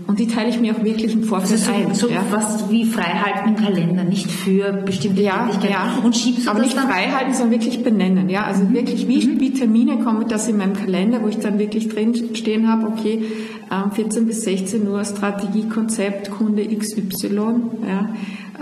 [0.06, 1.94] und die teile ich mir auch wirklich im Vorfeld also so, ein.
[1.94, 2.24] So ja.
[2.30, 5.98] was wie freihalten im Kalender, nicht für bestimmte ja, Ja.
[6.04, 8.74] Und schiebst du aber nicht freihalten, sondern wirklich benennen, ja, also mhm.
[8.74, 9.40] wirklich, wie, mhm.
[9.40, 13.24] wie Termine kommen das in meinem Kalender, wo ich dann wirklich drin stehen habe, okay,
[13.72, 17.36] ähm, 14 bis 16 Uhr Strategiekonzept, Kunde XY,
[17.84, 18.10] ja,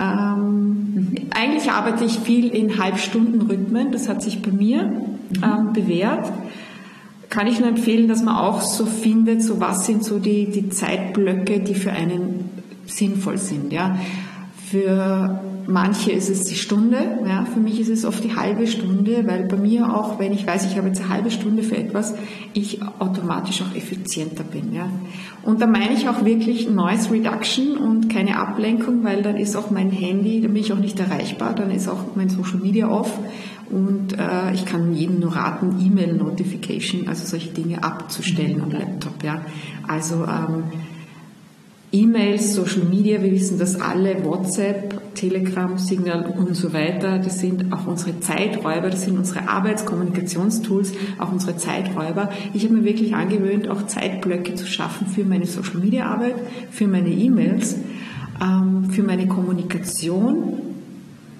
[0.00, 5.14] ähm, eigentlich arbeite ich viel in Halbstundenrhythmen, das hat sich bei mir mhm.
[5.42, 6.32] ähm, bewährt.
[7.30, 10.68] Kann ich nur empfehlen, dass man auch so findet, so was sind so die, die
[10.68, 12.50] Zeitblöcke, die für einen
[12.86, 13.72] sinnvoll sind.
[13.72, 13.96] Ja.
[14.70, 19.26] Für manche ist es die Stunde, ja, für mich ist es oft die halbe Stunde,
[19.26, 22.14] weil bei mir auch, wenn ich weiß, ich habe jetzt eine halbe Stunde für etwas,
[22.52, 24.74] ich automatisch auch effizienter bin.
[24.74, 24.88] Ja.
[25.42, 29.70] Und da meine ich auch wirklich Noise Reduction und keine Ablenkung, weil dann ist auch
[29.70, 33.12] mein Handy, dann bin ich auch nicht erreichbar, dann ist auch mein Social Media off
[33.70, 39.22] und äh, ich kann jedem nur raten, E-Mail Notification, also solche Dinge abzustellen am Laptop.
[39.22, 39.42] Ja.
[39.86, 40.64] Also ähm,
[41.92, 47.72] E-Mails, Social Media, wir wissen das alle, WhatsApp, Telegram, Signal und so weiter, das sind
[47.72, 52.30] auch unsere Zeiträuber, das sind unsere Arbeitskommunikationstools, auch unsere Zeiträuber.
[52.54, 56.36] Ich habe mir wirklich angewöhnt, auch Zeitblöcke zu schaffen für meine Social Media Arbeit,
[56.70, 57.76] für meine E-Mails,
[58.40, 60.69] ähm, für meine Kommunikation,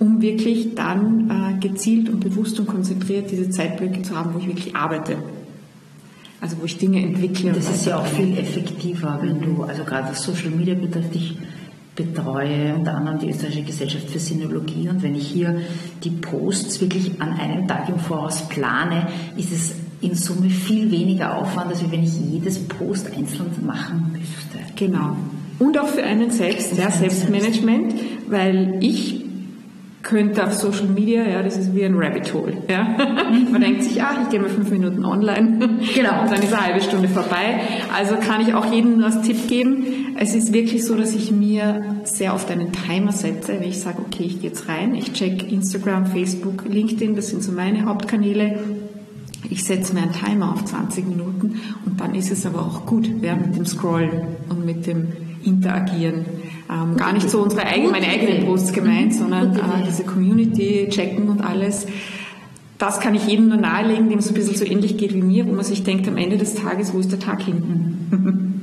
[0.01, 4.49] um wirklich dann äh, gezielt und bewusst und konzentriert diese Zeitblöcke zu haben, wo ich
[4.49, 5.19] wirklich arbeite
[6.41, 7.53] also wo ich Dinge entwickle.
[7.53, 11.37] Das ist ja auch viel effektiver, wenn du, also gerade was Social Media betrifft, ich
[11.95, 15.61] betreue unter anderem die Österreichische Gesellschaft für Sinologie und wenn ich hier
[16.03, 21.37] die Posts wirklich an einem Tag im Voraus plane, ist es in Summe viel weniger
[21.37, 24.59] Aufwand, als wenn ich jedes Post einzeln machen müsste.
[24.77, 25.17] Genau.
[25.59, 27.93] Und auch für einen selbst, ja, Selbstmanagement,
[28.31, 29.20] weil ich
[30.03, 32.57] könnte auf Social Media, ja, das ist wie ein Rabbit Hole.
[32.69, 32.85] Ja.
[33.51, 35.59] Man denkt sich, ah, ich gehe mal fünf Minuten online.
[35.95, 36.23] Genau.
[36.23, 37.61] Und dann ist eine halbe Stunde vorbei.
[37.95, 40.17] Also kann ich auch jedem nur als Tipp geben.
[40.19, 43.99] Es ist wirklich so, dass ich mir sehr oft einen Timer setze, wenn ich sage,
[43.99, 48.59] okay, ich gehe jetzt rein, ich check Instagram, Facebook, LinkedIn, das sind so meine Hauptkanäle.
[49.49, 53.11] Ich setze mir einen Timer auf 20 Minuten und dann ist es aber auch gut,
[53.23, 55.09] ja, mit dem Scrollen und mit dem
[55.43, 56.25] Interagieren.
[56.71, 61.29] Ähm, gar nicht so unsere eigenen, meine eigenen Posts gemeint, sondern äh, diese Community checken
[61.29, 61.87] und alles.
[62.79, 65.47] Das kann ich jedem nur nahelegen, dem es ein bisschen so ähnlich geht wie mir,
[65.47, 68.47] wo man sich denkt, am Ende des Tages, wo ist der Tag hin?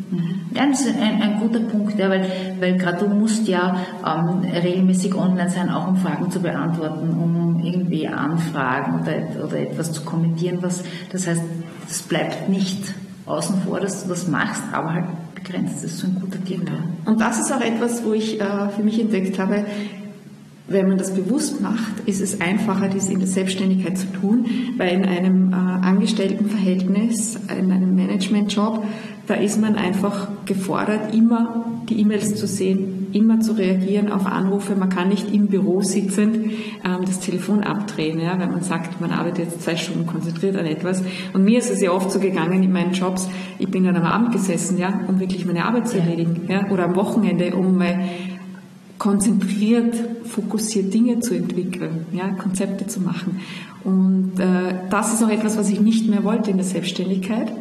[0.57, 2.25] Ja, das ist ein, ein guter Punkt, ja, weil,
[2.59, 7.61] weil gerade du musst ja ähm, regelmäßig online sein, auch um Fragen zu beantworten, um
[7.63, 10.57] irgendwie Anfragen oder, oder etwas zu kommentieren.
[10.61, 11.43] Was, das heißt,
[11.87, 12.95] es bleibt nicht
[13.27, 15.05] außen vor, dass du das machst, aber halt
[15.43, 15.83] begrenzt.
[15.83, 16.69] Ist so ein guter Tipp.
[17.05, 19.65] Und das ist auch etwas, wo ich äh, für mich entdeckt habe,
[20.69, 24.45] wenn man das bewusst macht, ist es einfacher, dies in der Selbstständigkeit zu tun,
[24.77, 28.83] weil in einem äh, Angestelltenverhältnis, in einem Managementjob,
[29.27, 34.75] da ist man einfach gefordert, immer die E-Mails zu sehen, immer zu reagieren auf Anrufe.
[34.75, 36.51] Man kann nicht im Büro sitzend
[36.85, 40.65] ähm, das Telefon abdrehen, ja, weil man sagt, man arbeitet jetzt zwei Stunden konzentriert an
[40.65, 41.03] etwas.
[41.33, 44.03] Und mir ist es ja oft so gegangen in meinen Jobs, ich bin dann am
[44.03, 47.99] Abend gesessen, ja, um wirklich meine Arbeit zu erledigen, ja, oder am Wochenende, um mal
[48.97, 53.39] konzentriert, fokussiert Dinge zu entwickeln, ja, Konzepte zu machen.
[53.83, 57.51] Und äh, das ist auch etwas, was ich nicht mehr wollte in der Selbstständigkeit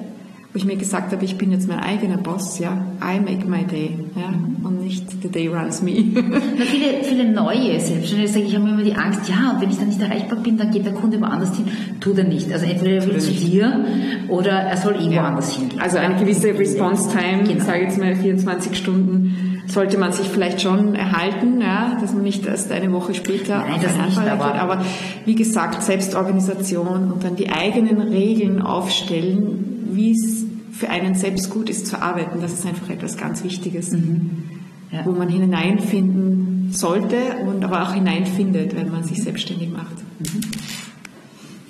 [0.57, 3.63] wo ich mir gesagt habe, ich bin jetzt mein eigener Boss, ja, I make my
[3.65, 4.33] day, ja,
[4.67, 6.03] und nicht the day runs me.
[6.15, 9.77] Na, viele, viele neue Selbstständige sagen, ich habe immer die Angst, ja, und wenn ich
[9.77, 11.67] dann nicht erreichbar bin, dann geht der Kunde woanders hin.
[12.01, 12.51] Tut er nicht.
[12.51, 13.85] Also entweder er will zu dir
[14.29, 15.61] oder er soll woanders ja.
[15.61, 15.79] hingehen.
[15.79, 17.63] Also eine gewisse Response Time, genau.
[17.63, 22.47] sage jetzt mal 24 Stunden, sollte man sich vielleicht schon erhalten, ja, dass man nicht
[22.47, 24.55] erst eine Woche später Nein, das nicht, aber, wird.
[24.55, 24.85] aber
[25.27, 30.46] wie gesagt, Selbstorganisation und dann die eigenen Regeln aufstellen, wie es
[30.79, 34.45] für einen selbst gut ist zu arbeiten, das ist einfach etwas ganz Wichtiges, mhm.
[34.93, 35.05] ja.
[35.05, 37.17] wo man hineinfinden sollte
[37.47, 39.97] und aber auch hineinfindet, wenn man sich selbstständig macht.
[40.19, 40.41] Mhm.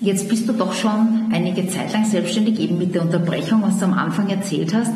[0.01, 3.87] Jetzt bist du doch schon einige Zeit lang selbstständig, eben mit der Unterbrechung, was du
[3.87, 4.93] am Anfang erzählt hast.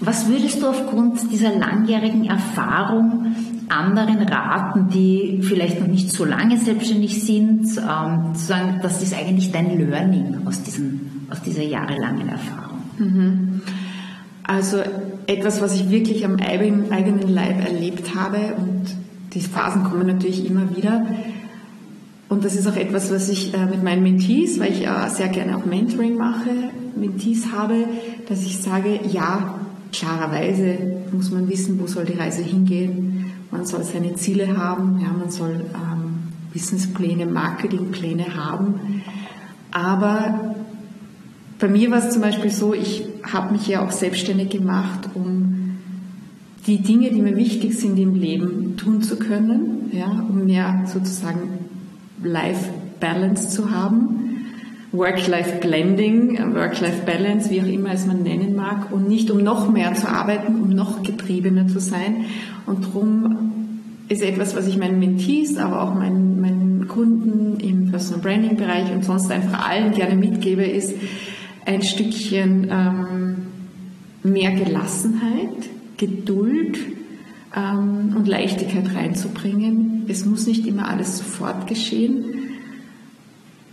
[0.00, 3.34] Was würdest du aufgrund dieser langjährigen Erfahrung
[3.68, 9.14] anderen raten, die vielleicht noch nicht so lange selbstständig sind, ähm, zu sagen, das ist
[9.14, 12.67] eigentlich dein Learning aus, diesen, aus dieser jahrelangen Erfahrung?
[12.98, 13.62] Mhm.
[14.44, 14.78] Also
[15.26, 18.86] etwas, was ich wirklich am eigenen Leib erlebt habe und
[19.34, 21.06] die Phasen kommen natürlich immer wieder.
[22.28, 25.28] Und das ist auch etwas, was ich äh, mit meinen Mentees, weil ich ja sehr
[25.28, 26.50] gerne auch Mentoring mache,
[26.96, 27.86] Mentees habe,
[28.28, 29.60] dass ich sage, ja,
[29.92, 30.78] klarerweise
[31.12, 33.32] muss man wissen, wo soll die Reise hingehen.
[33.50, 39.02] Man soll seine Ziele haben, ja, man soll ähm, Businesspläne, Marketingpläne haben.
[39.70, 40.54] Aber
[41.58, 45.78] bei mir war es zum Beispiel so, ich habe mich ja auch selbstständig gemacht, um
[46.66, 51.58] die Dinge, die mir wichtig sind im Leben, tun zu können, ja, um mehr sozusagen
[52.22, 54.24] Life-Balance zu haben.
[54.92, 60.08] Work-Life-Blending, Work-Life-Balance, wie auch immer es man nennen mag, und nicht um noch mehr zu
[60.08, 62.24] arbeiten, um noch getriebener zu sein.
[62.66, 68.22] Und darum ist etwas, was ich meinen Mentees, aber auch meinen, meinen Kunden im Personal
[68.22, 70.94] Branding Bereich und sonst einfach allen gerne mitgebe, ist
[71.68, 73.36] ein Stückchen ähm,
[74.22, 76.78] mehr Gelassenheit, Geduld
[77.54, 80.06] ähm, und Leichtigkeit reinzubringen.
[80.08, 82.24] Es muss nicht immer alles sofort geschehen.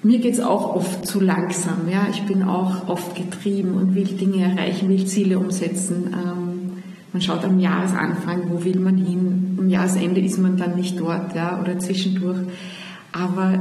[0.03, 1.89] Mir geht es auch oft zu langsam.
[1.89, 2.07] Ja?
[2.11, 6.07] Ich bin auch oft getrieben und will Dinge erreichen, will Ziele umsetzen.
[6.13, 6.83] Ähm,
[7.13, 9.55] man schaut am Jahresanfang, wo will man hin.
[9.57, 11.61] Am Jahresende ist man dann nicht dort ja?
[11.61, 12.39] oder zwischendurch.
[13.13, 13.57] Aber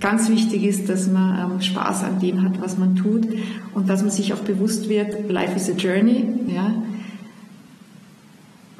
[0.00, 3.26] ganz wichtig ist, dass man ähm, Spaß an dem hat, was man tut
[3.74, 6.24] und dass man sich auch bewusst wird, Life is a Journey.
[6.46, 6.74] Ja?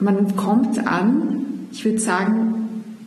[0.01, 2.59] Man kommt an, ich würde sagen,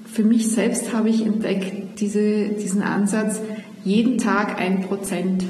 [0.05, 3.39] für mich selbst habe ich entdeckt diese, diesen Ansatz,
[3.83, 5.45] jeden Tag ein Prozent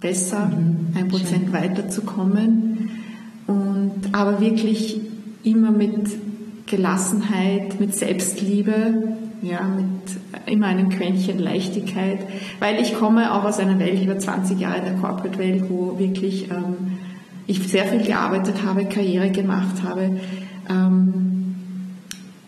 [0.00, 0.94] besser, mhm.
[0.94, 2.90] ein Prozent weiterzukommen
[3.46, 5.00] und aber wirklich
[5.42, 6.08] immer mit
[6.66, 12.20] Gelassenheit, mit Selbstliebe, ja, mit immer einem Quäntchen Leichtigkeit,
[12.60, 16.98] weil ich komme auch aus einer Welt, über 20 Jahre der Corporate-Welt, wo wirklich ähm,
[17.46, 20.18] ich sehr viel gearbeitet habe, Karriere gemacht habe.
[20.68, 21.54] Ähm,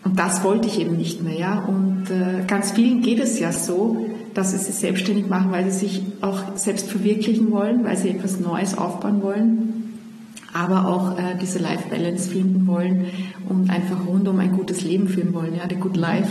[0.03, 1.37] und das wollte ich eben nicht mehr.
[1.37, 1.59] Ja?
[1.59, 5.79] Und äh, ganz vielen geht es ja so, dass sie sich selbstständig machen, weil sie
[5.87, 9.81] sich auch selbst verwirklichen wollen, weil sie etwas Neues aufbauen wollen
[10.53, 13.05] aber auch äh, diese Life Balance finden wollen
[13.47, 16.29] und einfach rundum ein gutes Leben führen wollen, ja, the good life.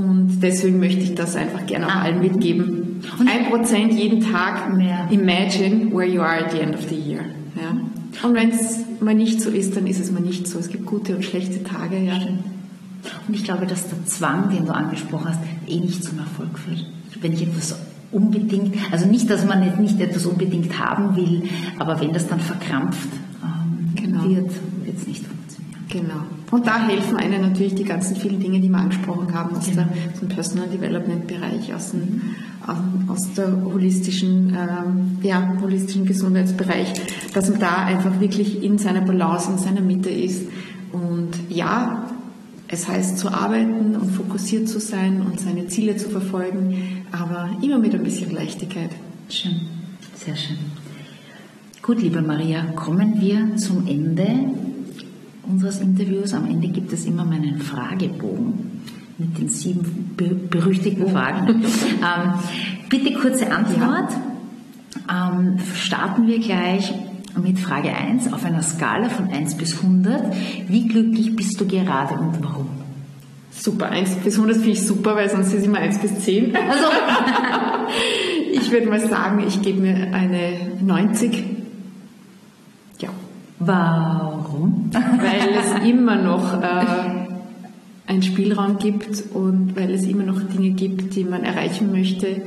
[0.00, 2.02] Und deswegen möchte ich das einfach gerne auch ah.
[2.02, 3.02] allen mitgeben.
[3.26, 5.08] Ein Prozent jeden Tag mehr.
[5.10, 7.20] imagine where you are at the end of the year.
[7.56, 8.26] Ja?
[8.26, 10.58] Und wenn es mal nicht so ist, dann ist es mal nicht so.
[10.58, 11.98] Es gibt gute und schlechte Tage.
[11.98, 12.14] Ja.
[13.26, 16.86] Und ich glaube, dass der Zwang, den du angesprochen hast, eh nicht zum Erfolg führt.
[17.20, 17.76] Wenn ich etwas
[18.12, 21.44] unbedingt, also nicht, dass man nicht, nicht etwas unbedingt haben will,
[21.78, 23.08] aber wenn das dann verkrampft
[23.42, 24.24] ähm, genau.
[24.24, 24.50] wird,
[24.84, 25.24] wird es nicht.
[25.90, 26.22] Genau.
[26.52, 29.82] Und da helfen einem natürlich die ganzen vielen Dinge, die wir angesprochen haben, aus, genau.
[29.82, 32.22] der, aus dem Personal Development Bereich, aus, dem,
[33.08, 36.92] aus der holistischen, ähm, ja, holistischen Gesundheitsbereich,
[37.34, 40.46] dass man da einfach wirklich in seiner Balance, in seiner Mitte ist.
[40.92, 42.08] Und ja,
[42.68, 47.80] es heißt zu arbeiten und fokussiert zu sein und seine Ziele zu verfolgen, aber immer
[47.80, 48.90] mit ein bisschen Leichtigkeit.
[49.28, 49.62] Schön,
[50.14, 50.58] sehr schön.
[51.82, 54.50] Gut, liebe Maria, kommen wir zum Ende
[55.50, 56.32] unseres Interviews.
[56.34, 58.82] Am Ende gibt es immer meinen Fragebogen
[59.18, 60.14] mit den sieben
[60.48, 61.10] berüchtigten oh.
[61.10, 61.62] Fragen.
[61.64, 62.32] ähm,
[62.88, 64.12] bitte kurze Antwort.
[65.08, 65.32] Ja.
[65.32, 66.92] Ähm, starten wir gleich
[67.40, 70.34] mit Frage 1 auf einer Skala von 1 bis 100.
[70.68, 72.68] Wie glücklich bist du gerade und warum?
[73.52, 76.56] Super, 1 bis 100 finde ich super, weil sonst ist immer 1 bis 10.
[76.56, 76.84] Also,
[78.52, 81.44] ich würde mal sagen, ich gebe mir eine 90.
[83.00, 83.10] Ja.
[84.60, 84.90] Warum?
[84.92, 87.26] Weil es immer noch äh,
[88.06, 92.42] einen Spielraum gibt und weil es immer noch Dinge gibt, die man erreichen möchte.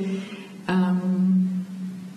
[0.68, 1.64] Ähm,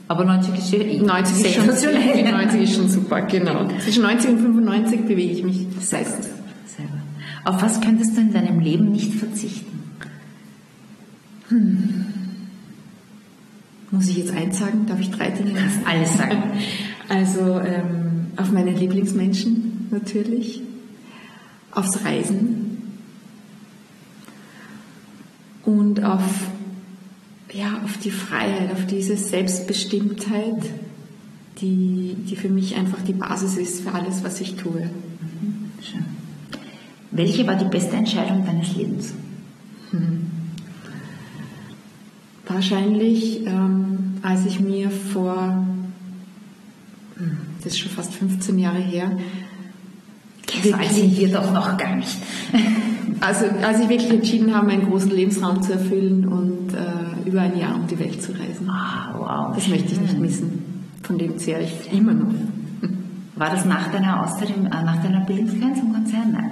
[0.08, 3.68] aber 90 ist, ja 90 ist, schon, 90 ist schon super, genau.
[3.80, 6.28] Zwischen 90 und 95 bewege ich mich meistens.
[6.66, 7.02] Selber.
[7.44, 9.80] Auf was könntest du in deinem Leben nicht verzichten?
[11.50, 12.06] Hm.
[13.92, 14.86] Muss ich jetzt eins sagen?
[14.86, 15.86] Darf ich drei Dinge sagen?
[15.86, 16.44] Alles sagen.
[17.10, 20.62] Also ähm, auf meine Lieblingsmenschen natürlich,
[21.72, 22.82] aufs Reisen
[25.64, 26.24] und auf
[27.54, 30.70] ja, auf die Freiheit, auf diese Selbstbestimmtheit,
[31.62, 34.82] die, die für mich einfach die Basis ist für alles, was ich tue.
[34.82, 36.06] Mhm, schön.
[37.12, 39.14] Welche war die beste Entscheidung deines Lebens?
[39.92, 40.30] Hm.
[42.46, 45.66] Wahrscheinlich, ähm, als ich mir vor,
[47.16, 49.18] hm, das ist schon fast 15 Jahre her,
[50.74, 52.18] alt sind wir doch noch gar nicht.
[53.20, 57.58] also als ich wirklich entschieden habe, meinen großen Lebensraum zu erfüllen und äh, über ein
[57.58, 58.70] Jahr um die Welt zu reisen.
[58.70, 59.56] Ah, wow.
[59.56, 60.86] Das möchte ich nicht missen.
[61.04, 62.28] Von dem zehre ich immer noch.
[63.36, 66.32] War das nach deiner Auszeit, äh, nach deiner Bildungsgrenze im Konzern?
[66.32, 66.52] Nein.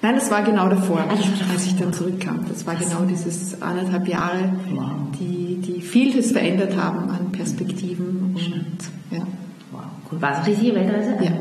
[0.00, 1.18] Nein, das war genau davor, davor.
[1.50, 2.40] als ich dann zurückkam.
[2.48, 4.92] Das war genau dieses anderthalb Jahre, Wow.
[5.18, 8.32] die, die vieles verändert haben an Perspektiven.
[8.36, 8.78] Und,
[9.10, 9.26] ja.
[9.72, 10.22] Wow, cool.
[10.22, 11.10] War es eine riesige Weltreise?
[11.20, 11.32] Ja.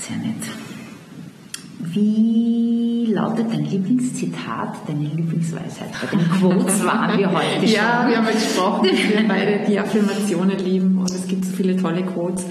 [0.00, 0.34] Sehr nett.
[1.94, 5.90] Wie lautet dein Lieblingszitat, deine Lieblingsweisheit?
[6.00, 7.68] Bei den Quotes waren wir heute schon.
[7.68, 11.52] Ja, wir haben ja gesprochen, dass wir beide die Affirmationen lieben und es gibt so
[11.52, 12.46] viele tolle Quotes.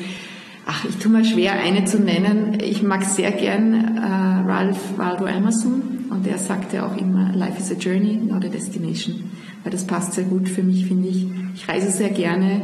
[0.66, 2.58] Ach, ich tue mir schwer, eine zu nennen.
[2.62, 7.70] Ich mag sehr gern äh, Ralph Waldo Emerson und er sagte auch immer, Life is
[7.70, 9.30] a journey, not a destination.
[9.64, 11.28] Weil das passt sehr gut für mich, finde ich.
[11.56, 12.62] Ich reise sehr gerne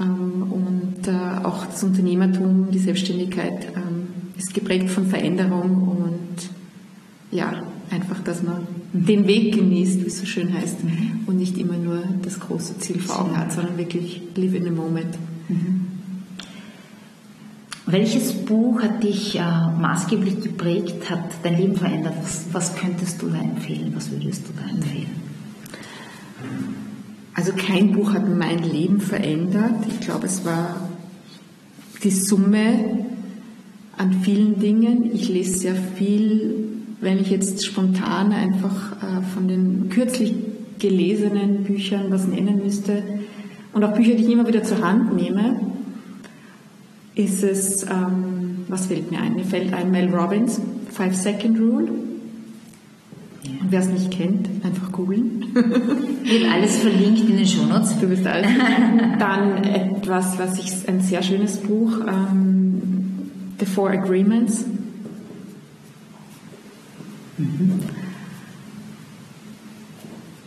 [0.00, 4.06] ähm, und äh, auch das Unternehmertum, die Selbstständigkeit ähm,
[4.38, 6.01] ist geprägt von Veränderung und
[7.32, 10.76] ja, einfach, dass man den Weg genießt, wie es so schön heißt,
[11.26, 14.70] und nicht immer nur das große Ziel vor Augen hat, sondern wirklich live in the
[14.70, 15.18] moment.
[17.86, 22.14] Welches Buch hat dich äh, maßgeblich geprägt, hat dein Leben verändert?
[22.22, 23.92] Was, was könntest du da empfehlen?
[23.96, 25.10] Was würdest du da empfehlen?
[27.34, 29.86] Also kein Buch hat mein Leben verändert.
[29.88, 30.88] Ich glaube, es war
[32.04, 33.06] die Summe
[33.96, 35.10] an vielen Dingen.
[35.12, 40.34] Ich lese sehr viel, wenn ich jetzt spontan einfach äh, von den kürzlich
[40.78, 43.02] gelesenen Büchern was nennen müsste
[43.72, 45.60] und auch Bücher, die ich immer wieder zur Hand nehme,
[47.14, 49.34] ist es, ähm, was fällt mir ein?
[49.34, 51.88] Mir fällt ein Mel Robbins, Five Second Rule.
[53.44, 55.46] Und wer es nicht kennt, einfach googeln.
[55.54, 57.98] Wird alles verlinkt in den Shownotes.
[58.00, 58.46] Du bist alles.
[59.18, 62.82] Dann etwas, was ich, ein sehr schönes Buch, ähm,
[63.58, 64.64] The Four Agreements.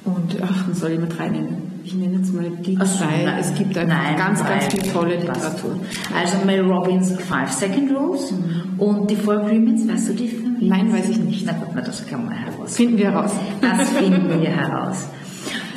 [0.06, 1.66] Und ach, soll ich mit reinnehmen.
[1.84, 3.24] Ich nenne jetzt mal die Ach zwei.
[3.26, 3.38] nein.
[3.40, 4.72] Es gibt einfach Nein, ganz, ganz nein.
[4.72, 5.18] viel tolle.
[5.20, 5.80] Literatur.
[6.16, 8.34] Also Mel Robbins Five Second Rules
[8.78, 10.70] und die Four Agreements, weißt du die für mich?
[10.70, 11.46] Nein, weiß ich nicht.
[11.46, 12.76] Na gut, na, das kann man heraus.
[12.76, 13.32] Finden wir heraus.
[13.62, 15.06] Das finden wir heraus.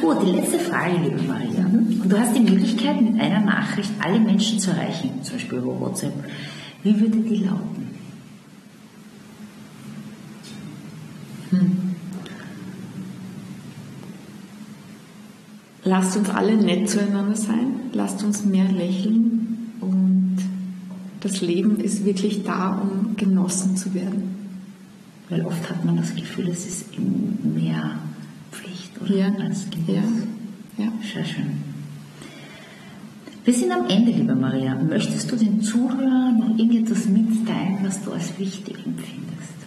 [0.01, 1.65] Gut, die letzte Frage, liebe Maria.
[1.67, 5.81] Und du hast die Möglichkeit, mit einer Nachricht alle Menschen zu erreichen, zum Beispiel über
[5.81, 6.13] WhatsApp.
[6.85, 7.88] Wie würde die lauten?
[15.85, 17.75] Lasst uns alle nett zueinander sein.
[17.93, 19.73] Lasst uns mehr lächeln.
[19.81, 20.39] Und
[21.21, 24.37] das Leben ist wirklich da, um genossen zu werden.
[25.31, 27.99] Weil oft hat man das Gefühl, es ist mehr
[28.53, 29.27] Pflicht oder Ja.
[29.45, 29.89] als Genuss.
[30.77, 30.85] Ja.
[30.85, 30.93] Ja.
[31.13, 31.69] Sehr schön.
[33.45, 34.75] Wir sind am Ende, liebe Maria.
[34.75, 39.58] Möchtest du den Zuhörern noch irgendetwas mitteilen, was du als wichtig empfindest?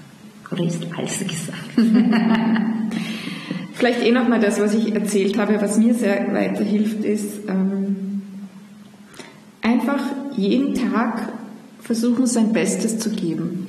[0.52, 1.72] Oder ist alles gesagt?
[3.74, 8.22] Vielleicht eh nochmal das, was ich erzählt habe, was mir sehr weiterhilft, ist ähm,
[9.62, 10.04] einfach
[10.36, 11.30] jeden Tag
[11.80, 13.68] versuchen, sein Bestes zu geben.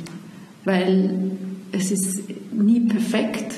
[0.64, 1.32] Weil
[1.72, 2.22] es ist
[2.52, 3.54] nie perfekt.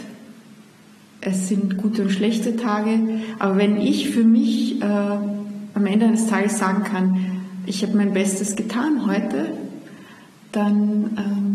[1.21, 3.01] Es sind gute und schlechte Tage.
[3.39, 7.17] Aber wenn ich für mich äh, am Ende eines Tages sagen kann,
[7.67, 9.47] ich habe mein Bestes getan heute,
[10.53, 11.54] dann ähm,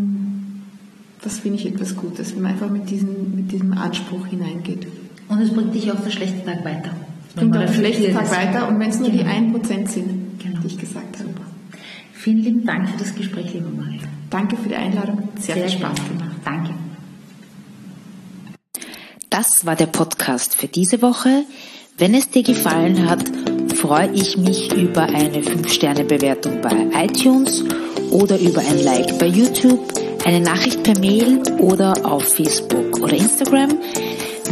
[1.22, 4.86] das finde ich etwas Gutes, wenn man einfach mit diesem, mit diesem Anspruch hineingeht.
[5.28, 6.90] Und es bringt dich auch der schlechte Tag weiter.
[7.36, 9.22] Bringt man auch der schlechte reflektiert Tag weiter und wenn es nur Genau.
[9.22, 10.60] die 1% sind, Genau.
[10.60, 11.28] die ich gesagt habe.
[12.12, 14.00] Vielen lieben Dank für das Gespräch, liebe Maria.
[14.28, 16.10] Danke für die Einladung, sehr, viel Spaß gerne.
[16.10, 16.36] gemacht.
[16.44, 16.70] Danke.
[19.30, 21.44] Das war der Podcast für diese Woche.
[21.96, 23.22] Wenn es dir gefallen hat,
[23.76, 27.64] freue ich mich über eine 5-Sterne-Bewertung bei iTunes
[28.10, 29.92] oder über ein Like bei YouTube,
[30.24, 33.78] eine Nachricht per Mail oder auf Facebook oder Instagram.